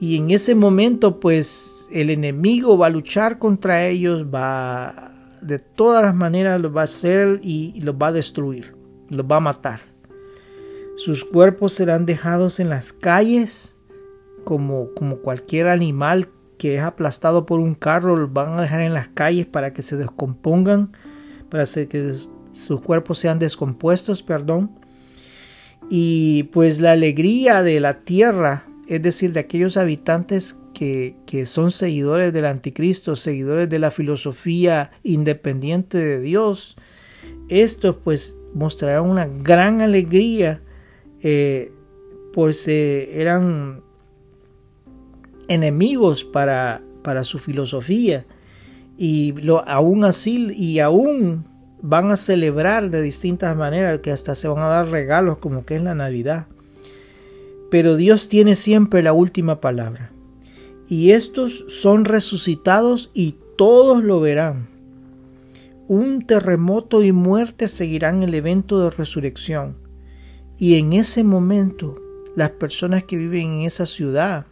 [0.00, 6.02] Y en ese momento, pues el enemigo va a luchar contra ellos, va de todas
[6.02, 8.74] las maneras los va a hacer y los va a destruir,
[9.10, 9.91] los va a matar.
[10.96, 13.74] Sus cuerpos serán dejados en las calles
[14.44, 16.28] como, como cualquier animal
[16.58, 19.82] que es aplastado por un carro, los van a dejar en las calles para que
[19.82, 20.92] se descompongan,
[21.50, 22.14] para que
[22.52, 24.70] sus cuerpos sean descompuestos, perdón.
[25.90, 32.32] Y pues la alegría de la tierra, es decir, de aquellos habitantes que, son seguidores
[32.32, 36.76] del anticristo, seguidores de la filosofía independiente de Dios,
[37.48, 40.60] estos pues mostrarán una gran alegría,
[41.22, 41.72] eh,
[42.32, 43.82] pues eran
[45.48, 48.24] enemigos para, para su filosofía
[48.96, 51.44] y lo, aún así y aún
[51.80, 55.76] van a celebrar de distintas maneras que hasta se van a dar regalos como que
[55.76, 56.46] es la Navidad.
[57.70, 60.12] Pero Dios tiene siempre la última palabra
[60.88, 64.68] y estos son resucitados y todos lo verán.
[65.88, 69.81] Un terremoto y muerte seguirán el evento de resurrección.
[70.58, 71.98] Y en ese momento
[72.36, 74.46] las personas que viven en esa ciudad,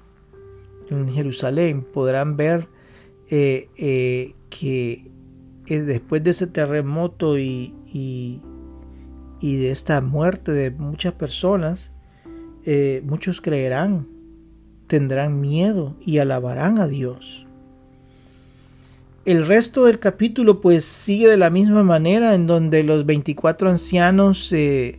[0.89, 2.69] en Jerusalén, podrán ver
[3.31, 5.11] eh, eh, que
[5.67, 8.41] eh, después de ese terremoto y, y,
[9.41, 11.91] de esta muerte de muchas personas,
[13.05, 14.07] muchos creerán
[14.91, 17.47] tendrán miedo y alabarán a Dios.
[19.25, 24.49] El resto del capítulo pues sigue de la misma manera en donde los 24 ancianos
[24.49, 24.99] se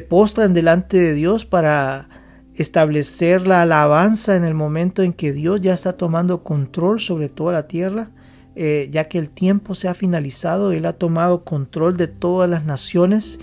[0.00, 2.08] postran delante de Dios para
[2.54, 7.52] establecer la alabanza en el momento en que Dios ya está tomando control sobre toda
[7.52, 8.10] la tierra,
[8.54, 12.64] eh, ya que el tiempo se ha finalizado, Él ha tomado control de todas las
[12.64, 13.38] naciones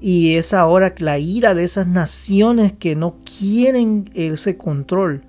[0.00, 5.22] y es ahora la ira de esas naciones que no quieren ese control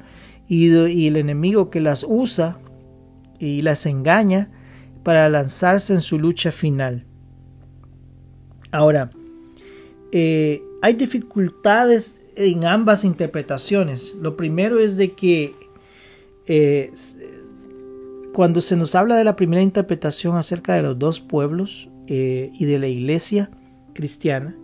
[0.47, 2.57] y, el enemigo que las usa
[3.39, 4.49] y las engaña
[5.03, 7.05] para lanzarse en su lucha final.
[8.71, 9.12] Ahora,
[10.12, 14.13] eh, hay dificultades en ambas interpretaciones.
[14.19, 15.54] Lo primero es de que
[16.48, 16.91] eh,
[18.34, 22.65] cuando se nos habla de la primera interpretación acerca de los dos pueblos eh, y
[22.65, 23.52] de la iglesia,
[23.93, 24.56] cristiana,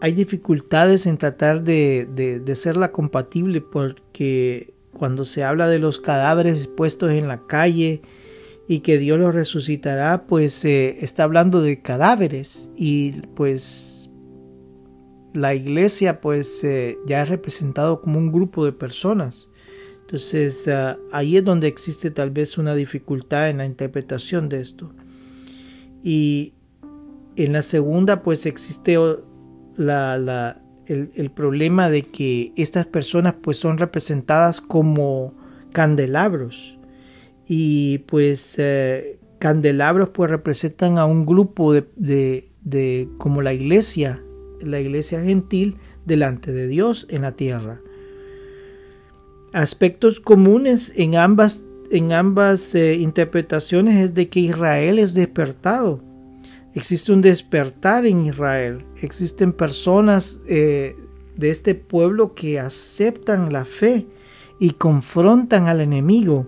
[0.00, 2.08] hay dificultades en tratar de,
[2.44, 8.00] de, serla compatible porque cuando se habla de los cadáveres puestos en la calle
[8.72, 14.08] y que Dios los resucitará, pues eh, está hablando de cadáveres y pues
[15.34, 19.46] la iglesia pues eh, ya es representado como un grupo de personas.
[20.00, 24.90] Entonces ah, ahí es donde existe tal vez una dificultad en la interpretación de esto.
[26.02, 26.54] Y
[27.36, 28.96] en la segunda, pues existe
[29.76, 35.34] la, el, problema de que estas personas pues son representadas como
[35.74, 36.71] candelabros
[37.54, 44.22] y pues eh, candelabros pues representan a un grupo de, de, como la iglesia,
[44.62, 47.78] la iglesia gentil delante de Dios en la tierra.
[49.52, 56.00] Aspectos comunes en ambas, en ambas eh, interpretaciones es de que Israel es despertado
[56.74, 58.82] Existe un despertar en Israel.
[59.02, 60.96] Existen personas eh,
[61.36, 64.06] de este pueblo que aceptan la fe
[64.58, 66.46] y confrontan al enemigo.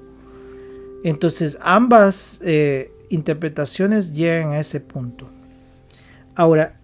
[1.05, 5.29] Entonces ambas eh, interpretaciones llegan a ese punto.
[6.35, 6.81] Ahora,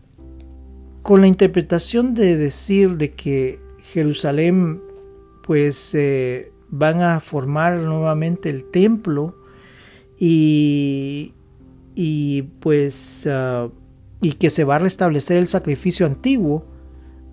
[1.02, 3.58] con la interpretación de decir de que
[3.92, 4.80] Jerusalén
[5.42, 9.34] pues eh, van a formar nuevamente el templo
[10.18, 11.32] y
[11.96, 13.68] y pues ah,
[14.20, 16.64] y que se va a restablecer el sacrificio antiguo,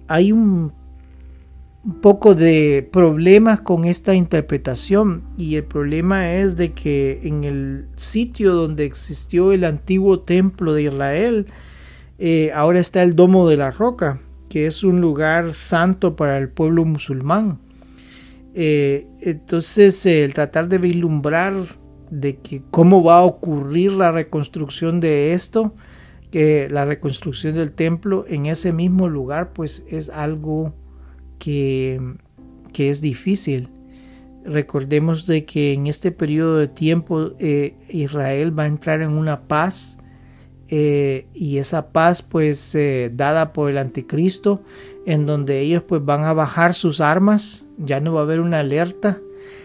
[0.08, 0.72] hay un,
[1.88, 7.86] un poco de problemas con esta interpretación y el problema es de que en el
[7.96, 11.48] sitio donde existió el antiguo templo de Israel
[12.20, 14.20] eh, ahora está el domo de la roca
[14.50, 17.60] que es un lugar santo para el pueblo musulmán.
[18.54, 21.54] Eh, entonces el tratar de vislumbrar
[22.10, 25.74] de que cómo va a ocurrir la reconstrucción de esto
[26.32, 30.74] que la reconstrucción del templo en ese mismo lugar pues es algo
[31.38, 32.00] que,
[32.78, 33.70] es difícil.
[34.46, 39.42] Recordemos de que en este periodo de tiempo eh, Israel va a entrar en una
[39.42, 39.98] paz
[40.70, 44.62] eh, y esa paz pues eh, dada por el anticristo
[45.06, 48.60] en donde ellos pues van a bajar sus armas, ya no va a haber una
[48.60, 49.20] alerta.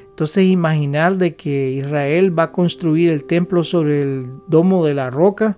[0.08, 5.10] Entonces imaginar de que Israel va a construir el templo sobre el domo de la
[5.10, 5.56] roca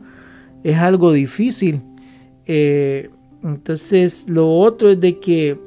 [0.65, 1.83] es algo difícil.
[2.47, 5.59] entonces lo otro es de que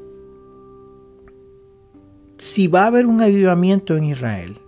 [2.38, 4.60] si va a haber un avivamiento en Israel,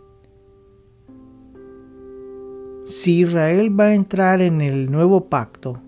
[2.85, 5.79] si Israel va a entrar en el nuevo pacto,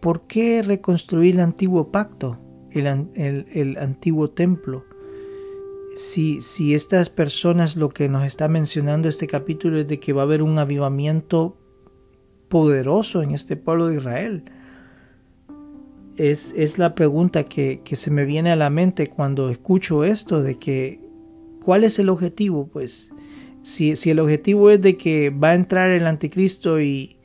[0.00, 2.38] ¿por qué reconstruir el antiguo pacto,
[2.70, 4.84] el, antiguo templo?
[5.96, 10.22] Si, si estas personas lo que nos está mencionando este capítulo es de que va
[10.22, 11.56] a haber un avivamiento
[12.48, 14.44] poderoso en este pueblo de Israel,
[16.28, 21.00] es, la pregunta que, se me viene a la mente cuando escucho esto de que
[21.64, 22.68] ¿cuál es el objetivo?
[22.70, 23.10] Pues
[23.62, 27.16] si, si el objetivo es de que va a entrar el anticristo y,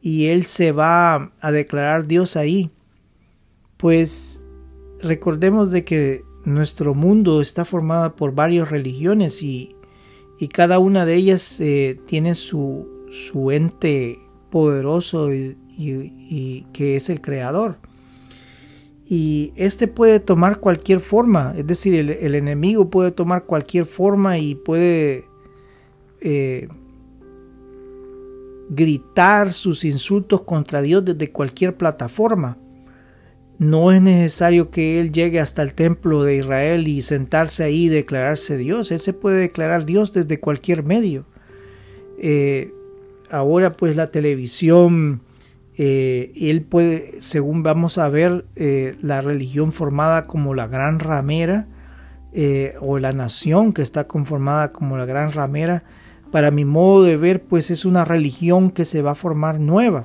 [0.00, 2.70] y él se va a declarar Dios ahí,
[3.76, 4.42] pues
[5.02, 9.76] recordemos de que nuestro mundo está formado por varias religiones y,
[10.38, 14.18] y cada una de ellas eh, tiene su, su ente
[14.48, 17.76] poderoso y, y, que es el creador
[19.10, 24.54] y este puede tomar cualquier forma, es decir, el, enemigo puede tomar cualquier forma y
[24.54, 25.24] puede
[26.20, 26.68] eh,
[28.68, 32.56] gritar sus insultos contra Dios desde cualquier plataforma.
[33.58, 37.88] No es necesario que Él llegue hasta el templo de Israel y sentarse ahí y
[37.88, 38.92] declararse Dios.
[38.92, 41.24] Él se puede declarar Dios desde cualquier medio.
[42.16, 42.72] Eh,
[43.28, 45.22] ahora pues la televisión,
[45.82, 51.68] eh, él puede, según vamos a ver, eh, la religión formada como la gran ramera
[52.34, 55.82] eh, o la nación que está conformada como la gran ramera,
[56.30, 60.04] para mi modo de ver, pues es una religión que se va a formar nueva,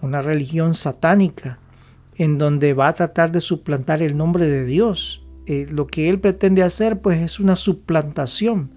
[0.00, 1.58] una religión satánica,
[2.16, 5.26] en donde va a tratar de suplantar el nombre de Dios.
[5.46, 8.70] lo que él pretende hacer, pues es una suplantación,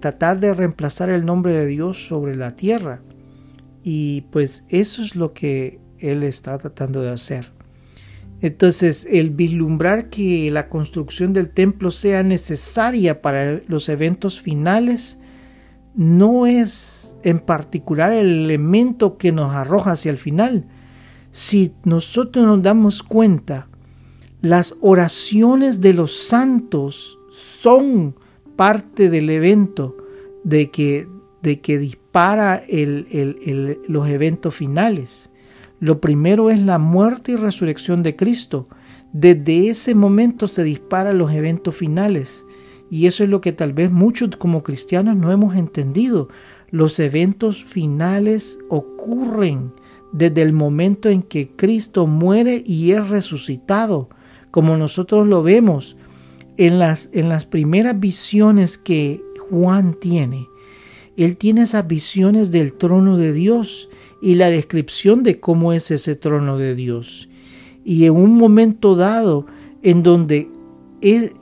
[0.00, 3.00] tratar de reemplazar el nombre de Dios sobre la tierra
[3.84, 7.52] y pues eso es lo que él está tratando de hacer.
[8.40, 15.18] Entonces, el vislumbrar que la construcción del templo sea necesaria para los eventos finales
[15.94, 20.66] no es en particular el elemento que nos arroja hacia el final.
[21.30, 23.68] Si nosotros nos damos cuenta,
[24.40, 27.18] las oraciones de los santos
[27.60, 28.16] son
[28.56, 29.96] parte del evento
[30.42, 31.06] de que
[31.42, 32.62] de que dispara
[33.88, 35.30] los eventos finales.
[35.80, 38.68] Lo primero es la muerte y resurrección de Cristo.
[39.12, 42.46] Desde ese momento se disparan los eventos finales.
[42.88, 46.28] Y eso es lo que tal vez muchos como cristianos no hemos entendido.
[46.70, 49.72] Los eventos finales ocurren
[50.12, 54.08] desde el momento en que Cristo muere y es resucitado,
[54.52, 55.96] como nosotros lo vemos
[56.58, 60.46] en las, en las primeras visiones que Juan tiene.
[61.16, 63.88] Él tiene esas visiones del trono de Dios
[64.20, 67.28] y la descripción de cómo es ese trono de Dios.
[67.84, 69.46] Y en un momento dado
[69.82, 70.48] en donde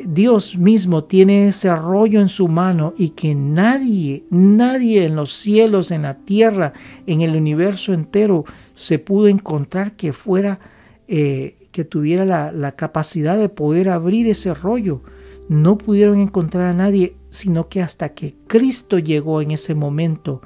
[0.05, 5.93] Dios mismo tiene ese rollo en su mano y que nadie, nadie en los cielos,
[5.93, 6.73] en la tierra,
[7.07, 8.45] en el universo entero
[8.75, 10.59] se pudo encontrar que fuera,
[11.07, 15.03] eh, que tuviera la, la capacidad de poder abrir ese rollo.
[15.49, 20.43] No pudieron encontrar a nadie sino que hasta que Cristo llegó en ese momento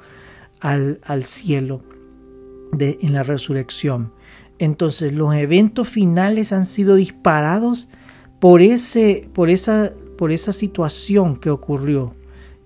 [0.61, 1.83] al, al cielo
[2.71, 4.13] de, en la resurrección.
[4.57, 7.89] Entonces los eventos finales han sido disparados
[8.39, 12.15] por, ese, por, esa, por esa situación que ocurrió,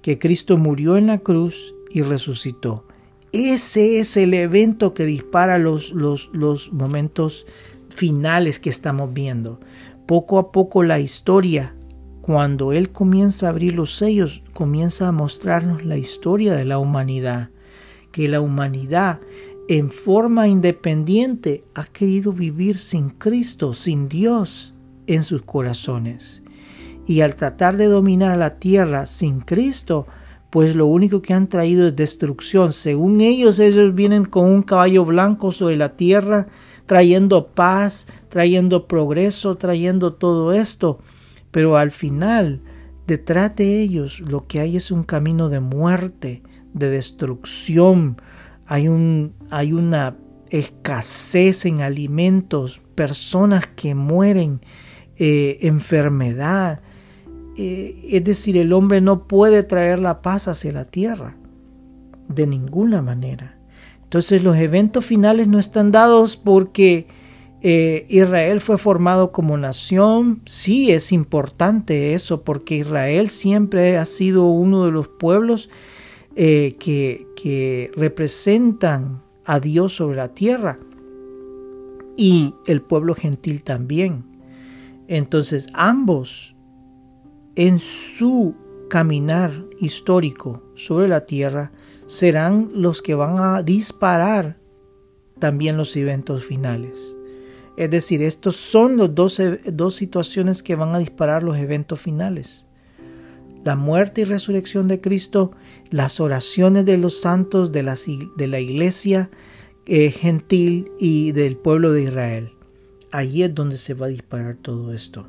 [0.03, 2.85] que Cristo murió en la cruz y resucitó.
[3.31, 7.47] Ese es el evento que dispara los, los, los momentos
[7.89, 9.59] finales que estamos viendo.
[10.05, 11.73] Poco a poco la historia
[12.21, 17.49] cuando Él comienza a abrir los sellos, comienza a mostrarnos la historia de la humanidad,
[18.11, 19.19] que la humanidad
[19.67, 24.73] en forma independiente ha querido vivir sin Cristo, sin Dios,
[25.07, 26.43] en sus corazones.
[27.07, 30.07] Y al tratar de dominar la tierra sin Cristo,
[30.49, 32.73] pues lo único que han traído es destrucción.
[32.73, 36.47] Según ellos, ellos vienen con un caballo blanco sobre la tierra,
[36.85, 40.99] trayendo paz, trayendo progreso, trayendo todo esto.
[41.51, 42.61] Pero al final,
[43.07, 46.41] detrás de ellos, lo que hay es un camino de muerte,
[46.73, 48.17] de destrucción.
[48.65, 50.15] Hay, un, hay una
[50.49, 54.61] escasez en alimentos, personas que mueren,
[55.17, 56.81] eh, enfermedad.
[57.57, 61.35] Eh, es decir, el hombre no puede traer la paz hacia la tierra,
[62.27, 63.57] de ninguna manera.
[64.03, 67.07] Entonces los eventos finales no están dados porque
[67.61, 70.41] eh, Israel fue formado como nación.
[70.45, 75.69] Sí, es importante eso porque Israel siempre ha sido uno de los pueblos
[76.33, 80.79] que, que representan a Dios sobre la tierra
[82.15, 84.23] y el pueblo gentil también.
[85.07, 86.55] Entonces ambos
[87.55, 88.55] en su
[88.89, 91.71] caminar histórico sobre la tierra
[92.07, 94.57] serán los que van a disparar
[95.39, 97.15] también los eventos finales.
[97.81, 102.67] Es decir, estos son las dos, situaciones que van a disparar los eventos finales.
[103.63, 105.53] La muerte y resurrección de Cristo
[105.89, 107.97] las oraciones de los santos de la,
[108.37, 109.31] de la iglesia
[109.87, 112.51] eh, gentil y del pueblo de Israel.
[113.11, 115.25] Allí es donde se va a disparar todo esto.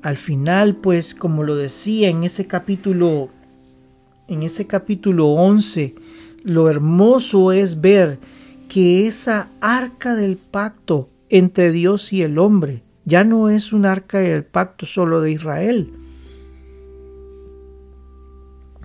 [0.00, 3.30] Al final, pues, como lo decía en ese capítulo,
[4.28, 5.96] en ese capítulo 11,
[6.44, 8.20] lo hermoso es ver
[8.68, 14.18] que esa arca del pacto entre Dios y el hombre ya no es un arca
[14.18, 15.90] del pacto solo de Israel,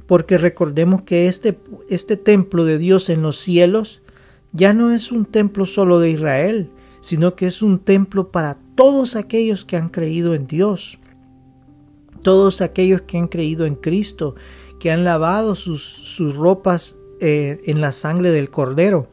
[0.08, 1.58] porque recordemos que este,
[1.90, 4.02] este templo de Dios en los cielos
[4.52, 6.70] ya no es un templo solo de Israel,
[7.02, 10.98] sino que es un templo para todos aquellos que han creído en Dios,
[12.24, 14.36] todos aquellos que han creído en Cristo,
[14.80, 19.08] que han lavado sus, sus ropas eh, en la sangre del Cordero.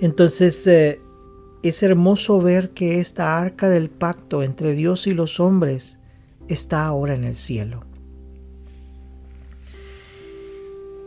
[0.00, 1.00] Entonces eh,
[1.62, 5.98] es hermoso ver que esta arca del pacto entre Dios y los hombres
[6.48, 7.88] está ahora en el cielo.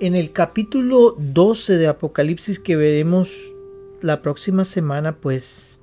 [0.01, 3.31] en el capítulo 12 de Apocalipsis que veremos
[4.01, 5.79] la próxima semana, pues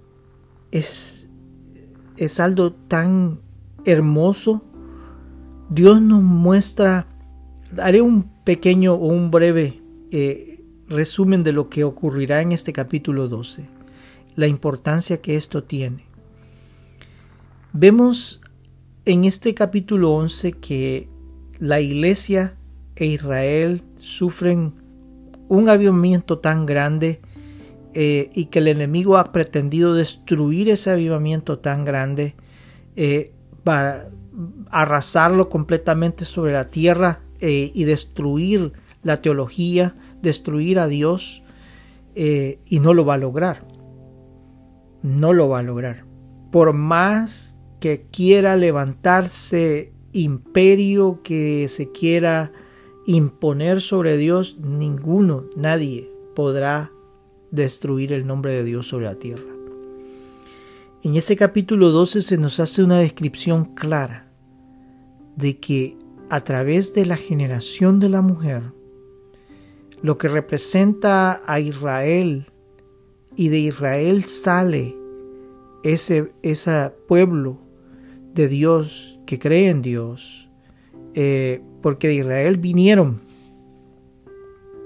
[0.72, 1.28] es,
[2.16, 3.38] es algo tan
[3.84, 4.60] hermoso.
[5.70, 7.06] Dios nos muestra,
[7.80, 9.80] haré un pequeño o un breve
[10.10, 10.47] eh,
[10.88, 13.66] resumen de lo que ocurrirá en este capítulo 12,
[14.36, 16.06] la importancia que esto tiene.
[17.72, 18.40] Vemos
[19.04, 21.08] en este capítulo 11 que
[21.58, 22.54] la iglesia
[22.96, 24.74] e Israel sufren
[25.48, 27.20] un avivamiento tan grande
[27.94, 32.34] eh, y que el enemigo ha pretendido destruir ese avivamiento tan grande
[32.96, 33.32] eh,
[33.64, 34.08] para
[34.70, 38.72] arrasarlo completamente sobre la tierra eh, y destruir
[39.02, 41.42] la teología, destruir a Dios
[42.14, 43.66] y no lo va a lograr.
[45.02, 46.04] No lo va a lograr.
[46.50, 52.50] Por más que quiera levantarse imperio, que se quiera
[53.06, 56.90] imponer sobre Dios, ninguno, nadie podrá
[57.50, 59.54] destruir el nombre de Dios sobre la tierra.
[61.02, 64.28] En ese capítulo 12 se nos hace una descripción clara
[65.36, 65.96] de que
[66.28, 68.62] a través de la generación de la mujer,
[70.02, 72.46] lo que representa a Israel
[73.36, 74.96] y de Israel sale
[75.82, 77.58] ese, ese pueblo
[78.34, 80.48] de Dios que cree en Dios,
[81.14, 83.20] eh, porque de Israel vinieron,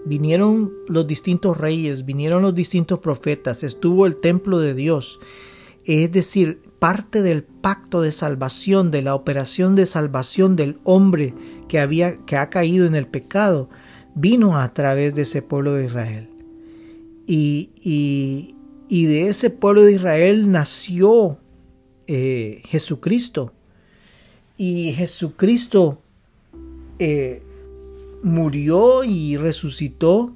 [0.05, 5.21] vinieron los distintos reyes, vinieron los distintos profetas, estuvo el templo de Dios,
[5.85, 11.35] es decir, parte del pacto de salvación, de la operación de salvación del hombre
[11.69, 13.69] que había que ha caído en el pecado,
[14.15, 16.29] vino a través de ese pueblo de Israel.
[17.27, 17.71] Y,
[18.89, 21.39] y, de ese pueblo de Israel nació
[22.07, 23.53] eh, Jesucristo.
[24.57, 25.99] Y Jesucristo
[26.99, 27.43] eh,
[28.23, 30.33] murió y resucitó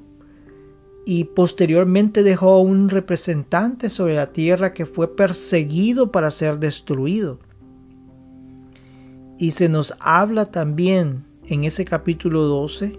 [1.04, 7.38] y posteriormente dejó un representante sobre la tierra que fue perseguido para ser destruido.
[9.38, 12.98] Y se nos habla también en ese capítulo 12,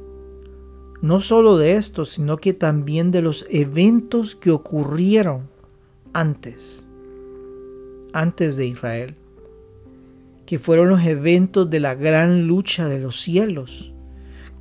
[1.01, 5.49] no solo de esto, sino que también de los eventos que ocurrieron
[6.13, 6.85] antes,
[8.13, 9.15] antes de Israel
[10.47, 13.91] que fueron los eventos de la gran lucha de los cielos,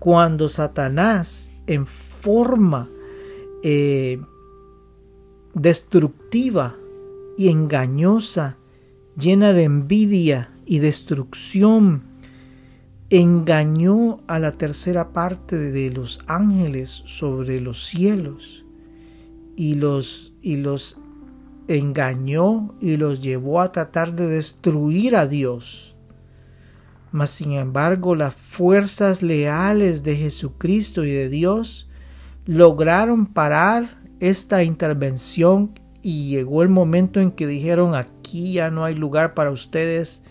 [0.00, 2.90] cuando Satanás en forma
[3.62, 4.20] eh,
[5.54, 6.74] destructiva
[7.38, 8.56] y engañosa,
[9.16, 12.02] llena de envidia y destrucción,
[13.10, 18.64] engañó a la tercera parte de los ángeles sobre los cielos
[19.54, 20.98] y los, y los
[21.68, 25.94] engañó y los llevó a tratar de destruir a Dios.
[27.12, 31.88] Mas sin embargo las fuerzas leales de Jesucristo y de Dios
[32.44, 38.94] lograron parar esta intervención y llegó el momento en que dijeron aquí ya no hay
[38.94, 40.22] lugar para ustedes,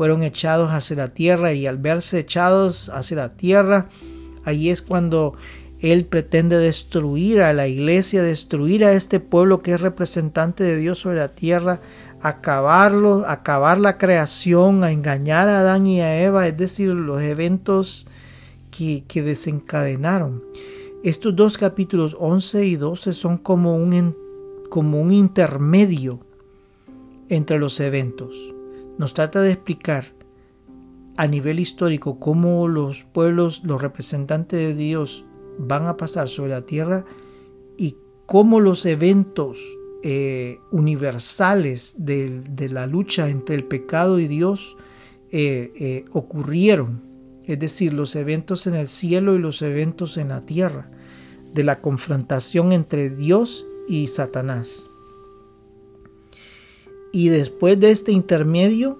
[0.00, 3.90] fueron echados hacia la tierra y al verse echados hacia la tierra,
[4.46, 5.34] ahí es cuando
[5.78, 11.00] él pretende destruir a la iglesia, destruir a este pueblo que es representante de Dios
[11.00, 11.80] sobre la tierra,
[12.22, 18.06] acabarlo, acabar la creación, a engañar a Adán y a Eva, es decir, los eventos
[18.70, 20.42] que, que desencadenaron.
[21.04, 24.16] Estos dos capítulos 11 y 12 son como un,
[24.70, 26.20] como un intermedio
[27.28, 28.34] entre los eventos.
[28.98, 30.06] Nos trata de explicar
[31.16, 35.24] a nivel histórico cómo los pueblos, los representantes de Dios
[35.58, 37.04] van a pasar sobre la tierra
[37.76, 39.58] y cómo los eventos
[40.02, 44.76] eh, universales de, la lucha entre el pecado y Dios
[45.30, 47.02] eh, eh, ocurrieron,
[47.44, 50.90] es decir, los eventos en el cielo y los eventos en la tierra,
[51.52, 54.89] de la confrontación entre Dios y Satanás.
[57.12, 58.98] Y después de este intermedio,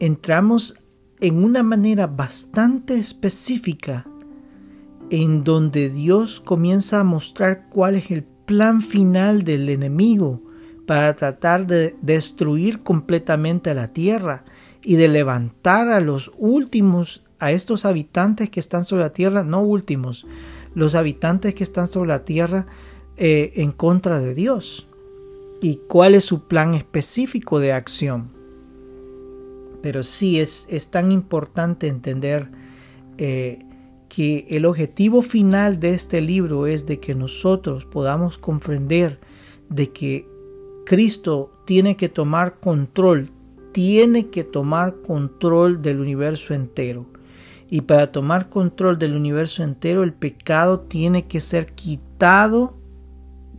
[0.00, 0.78] entramos
[1.20, 4.06] en una manera bastante específica
[5.10, 10.40] en donde Dios comienza a mostrar cuál es el plan final del enemigo
[10.86, 14.44] para tratar de destruir completamente la tierra
[14.82, 19.62] y de levantar a los últimos, a estos habitantes que están sobre la tierra, no
[19.62, 20.26] últimos,
[20.74, 22.66] los habitantes que están sobre la tierra
[23.16, 24.88] eh, en contra de Dios.
[25.64, 28.28] Y cuál es su plan específico de acción.
[29.80, 32.50] Pero sí es, es tan importante entender
[33.16, 33.60] eh,
[34.10, 39.20] que el objetivo final de este libro es de que nosotros podamos comprender
[39.70, 40.28] de que
[40.84, 43.30] Cristo tiene que tomar control,
[43.72, 47.06] tiene que tomar control del universo entero.
[47.70, 52.74] Y para tomar control del universo entero, el pecado tiene que ser quitado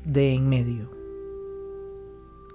[0.04, 0.95] de en medio.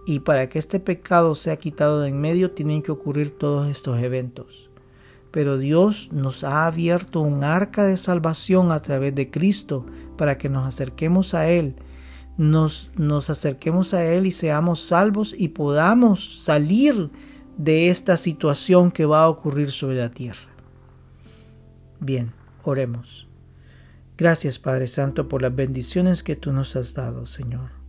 [0.07, 4.03] Y para que este pecado sea quitado de en medio, tienen que ocurrir todos estos
[4.03, 4.71] eventos
[5.31, 9.87] pero Dios nos ha abierto un arca de salvación a través de Cristo
[10.17, 11.77] para que nos acerquemos a Él,
[12.37, 17.11] nos, nos acerquemos a Él y seamos salvos y podamos salir
[17.57, 20.41] de esta situación que va a ocurrir sobre la tierra.
[22.01, 22.33] Bien,
[22.65, 23.29] oremos.
[24.17, 27.80] Gracias Padre Santo por las bendiciones que tú nos has dado, Señor.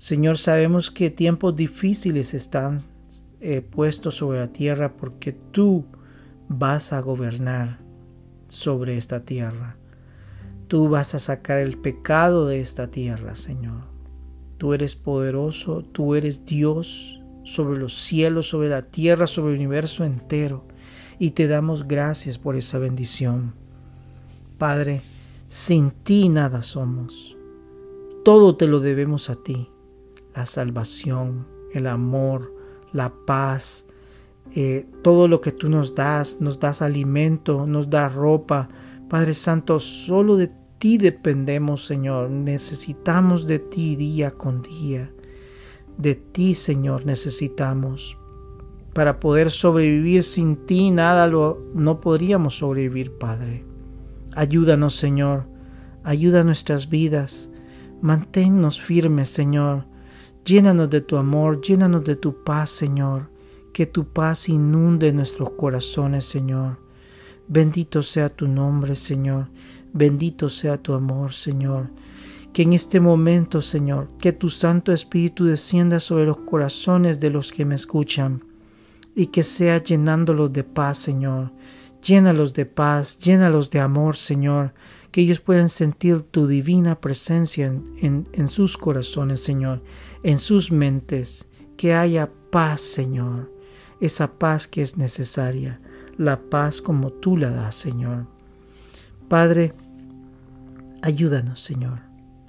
[0.00, 2.78] Señor, sabemos que tiempos difíciles están
[3.38, 5.84] eh, puestos sobre la tierra porque tú
[6.48, 7.80] vas a gobernar
[8.48, 9.76] sobre esta tierra.
[10.68, 13.82] Tú vas a sacar el pecado de esta tierra, Señor.
[14.56, 20.04] Tú eres poderoso, tú eres Dios sobre los cielos, sobre la tierra, sobre el universo
[20.04, 20.64] entero.
[21.18, 23.52] Y te damos gracias por esa bendición.
[24.56, 25.02] Padre,
[25.48, 27.36] sin ti nada somos.
[28.24, 29.68] Todo te lo debemos a ti.
[30.40, 32.54] La salvación, el amor,
[32.94, 33.84] la paz,
[34.54, 38.70] eh, todo lo que tú nos das, nos das alimento, nos das ropa.
[39.10, 42.30] Padre Santo, solo de ti dependemos, Señor.
[42.30, 45.10] Necesitamos de ti día con día.
[45.98, 48.16] De ti, Señor, necesitamos.
[48.94, 53.62] Para poder sobrevivir sin ti, nada lo, no podríamos sobrevivir, Padre.
[54.34, 55.44] Ayúdanos, Señor.
[56.02, 57.50] Ayuda nuestras vidas.
[58.00, 59.89] Manténnos firmes, Señor.
[60.44, 63.28] Llénanos de tu amor, llénanos de tu paz, Señor.
[63.72, 66.78] Que tu paz inunde nuestros corazones, Señor.
[67.46, 69.48] Bendito sea tu nombre, Señor.
[69.92, 71.88] Bendito sea tu amor, Señor.
[72.52, 77.52] Que en este momento, Señor, que tu Santo Espíritu descienda sobre los corazones de los
[77.52, 78.42] que me escuchan
[79.14, 81.52] y que sea llenándolos de paz, Señor.
[82.02, 84.72] Llénalos de paz, llénalos de amor, Señor.
[85.12, 89.82] Que ellos puedan sentir tu divina presencia en, en sus corazones, Señor,
[90.22, 91.46] en sus mentes.
[91.76, 93.48] Que haya paz, Señor
[94.00, 95.78] esa paz que es necesaria,
[96.16, 98.26] la paz como tú la das, Señor.
[99.28, 99.74] Padre,
[101.02, 102.00] ayúdanos, Señor,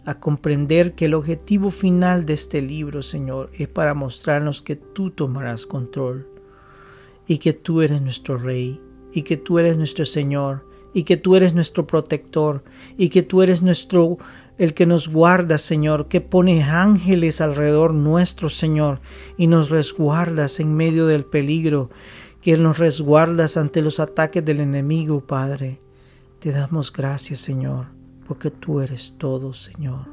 [0.05, 5.11] a comprender que el objetivo final de este libro, Señor, es para mostrarnos que tú
[5.11, 6.27] tomarás control
[7.27, 8.79] y que tú eres nuestro Rey
[9.13, 12.63] y que tú eres nuestro Señor y que tú eres nuestro protector
[12.97, 14.17] y que tú eres nuestro
[14.61, 18.99] el que nos guarda, Señor, que pone ángeles alrededor nuestro, Señor,
[19.35, 21.89] y nos resguardas en medio del peligro,
[22.43, 25.81] que nos resguardas ante los ataques del enemigo, Padre.
[26.39, 27.87] Te damos gracias, Señor,
[28.27, 30.05] porque tú eres todo, Señor.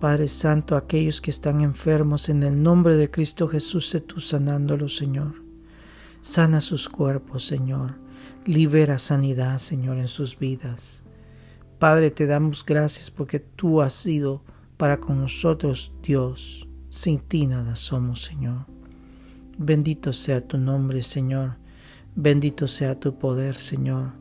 [0.00, 4.96] Padre Santo, aquellos que están enfermos, en el nombre de Cristo Jesús, sé tú sanándolos,
[4.96, 5.34] Señor.
[6.22, 7.94] Sana sus cuerpos, Señor.
[8.46, 11.01] Libera sanidad, Señor, en sus vidas.
[11.82, 14.44] Padre, te damos gracias porque tú has sido
[14.76, 16.68] para con nosotros Dios.
[16.90, 18.66] Sin ti nada somos, Señor.
[19.58, 21.56] Bendito sea tu nombre, Señor.
[22.14, 24.12] Bendito sea tu poder, Señor.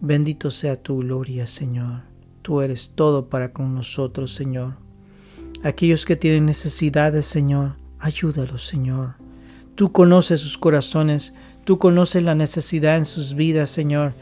[0.00, 2.02] Bendito sea tu gloria, Señor.
[2.42, 4.74] Tú eres todo para con nosotros, Señor.
[5.64, 9.14] Aquellos que tienen necesidades, Señor, ayúdalos, Señor.
[9.74, 11.34] Tú conoces sus corazones,
[11.64, 14.14] Tú conoces la necesidad en sus vidas, Señor.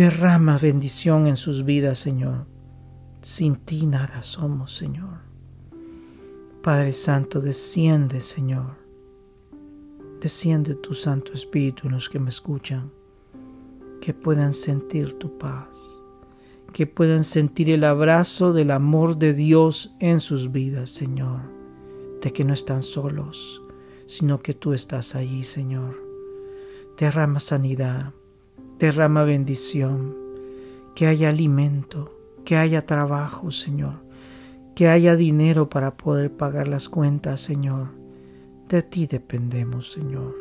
[0.00, 2.46] Derrama bendición en sus vidas, Señor.
[3.20, 5.18] Sin ti nada somos, Señor.
[6.62, 8.78] Padre Santo, desciende, Señor.
[10.22, 12.90] Desciende tu Santo Espíritu en los que me escuchan,
[14.00, 15.68] que puedan sentir tu paz,
[16.72, 21.42] que puedan sentir el abrazo del amor de Dios en sus vidas, Señor,
[22.22, 23.60] de que no están solos,
[24.06, 26.08] sino que tú estás allí, Señor
[27.00, 28.12] derrama sanidad,
[28.80, 30.16] derrama bendición,
[30.94, 32.16] que haya alimento,
[32.46, 34.02] que haya trabajo, Señor,
[34.74, 37.88] que haya dinero para poder pagar las cuentas, Señor.
[38.70, 40.34] De ti dependemos, Señor.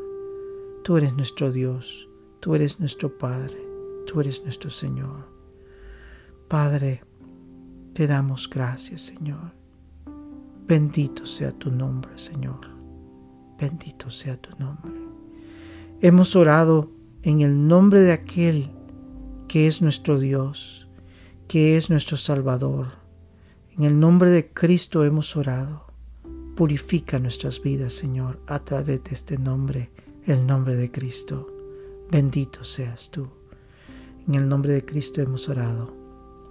[0.85, 2.07] Tú eres nuestro Dios,
[2.39, 3.57] tú eres nuestro Padre,
[4.07, 5.27] tú eres nuestro Señor.
[6.47, 7.03] Padre,
[7.93, 9.51] te damos gracias, Señor.
[10.65, 12.61] Bendito sea tu nombre, Señor.
[13.59, 14.93] Bendito sea tu nombre.
[15.99, 16.98] Hemos orado
[17.29, 18.71] en el nombre de aquel
[19.47, 20.87] que es nuestro Dios,
[21.47, 22.87] que es nuestro Salvador.
[23.77, 25.85] En el nombre de Cristo hemos orado.
[26.55, 29.91] Purifica nuestras vidas, Señor, a través de este nombre,
[30.25, 31.47] el nombre de Cristo.
[32.11, 33.27] Bendito seas tú.
[34.27, 35.93] En el nombre de Cristo hemos orado.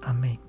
[0.00, 0.47] Amén.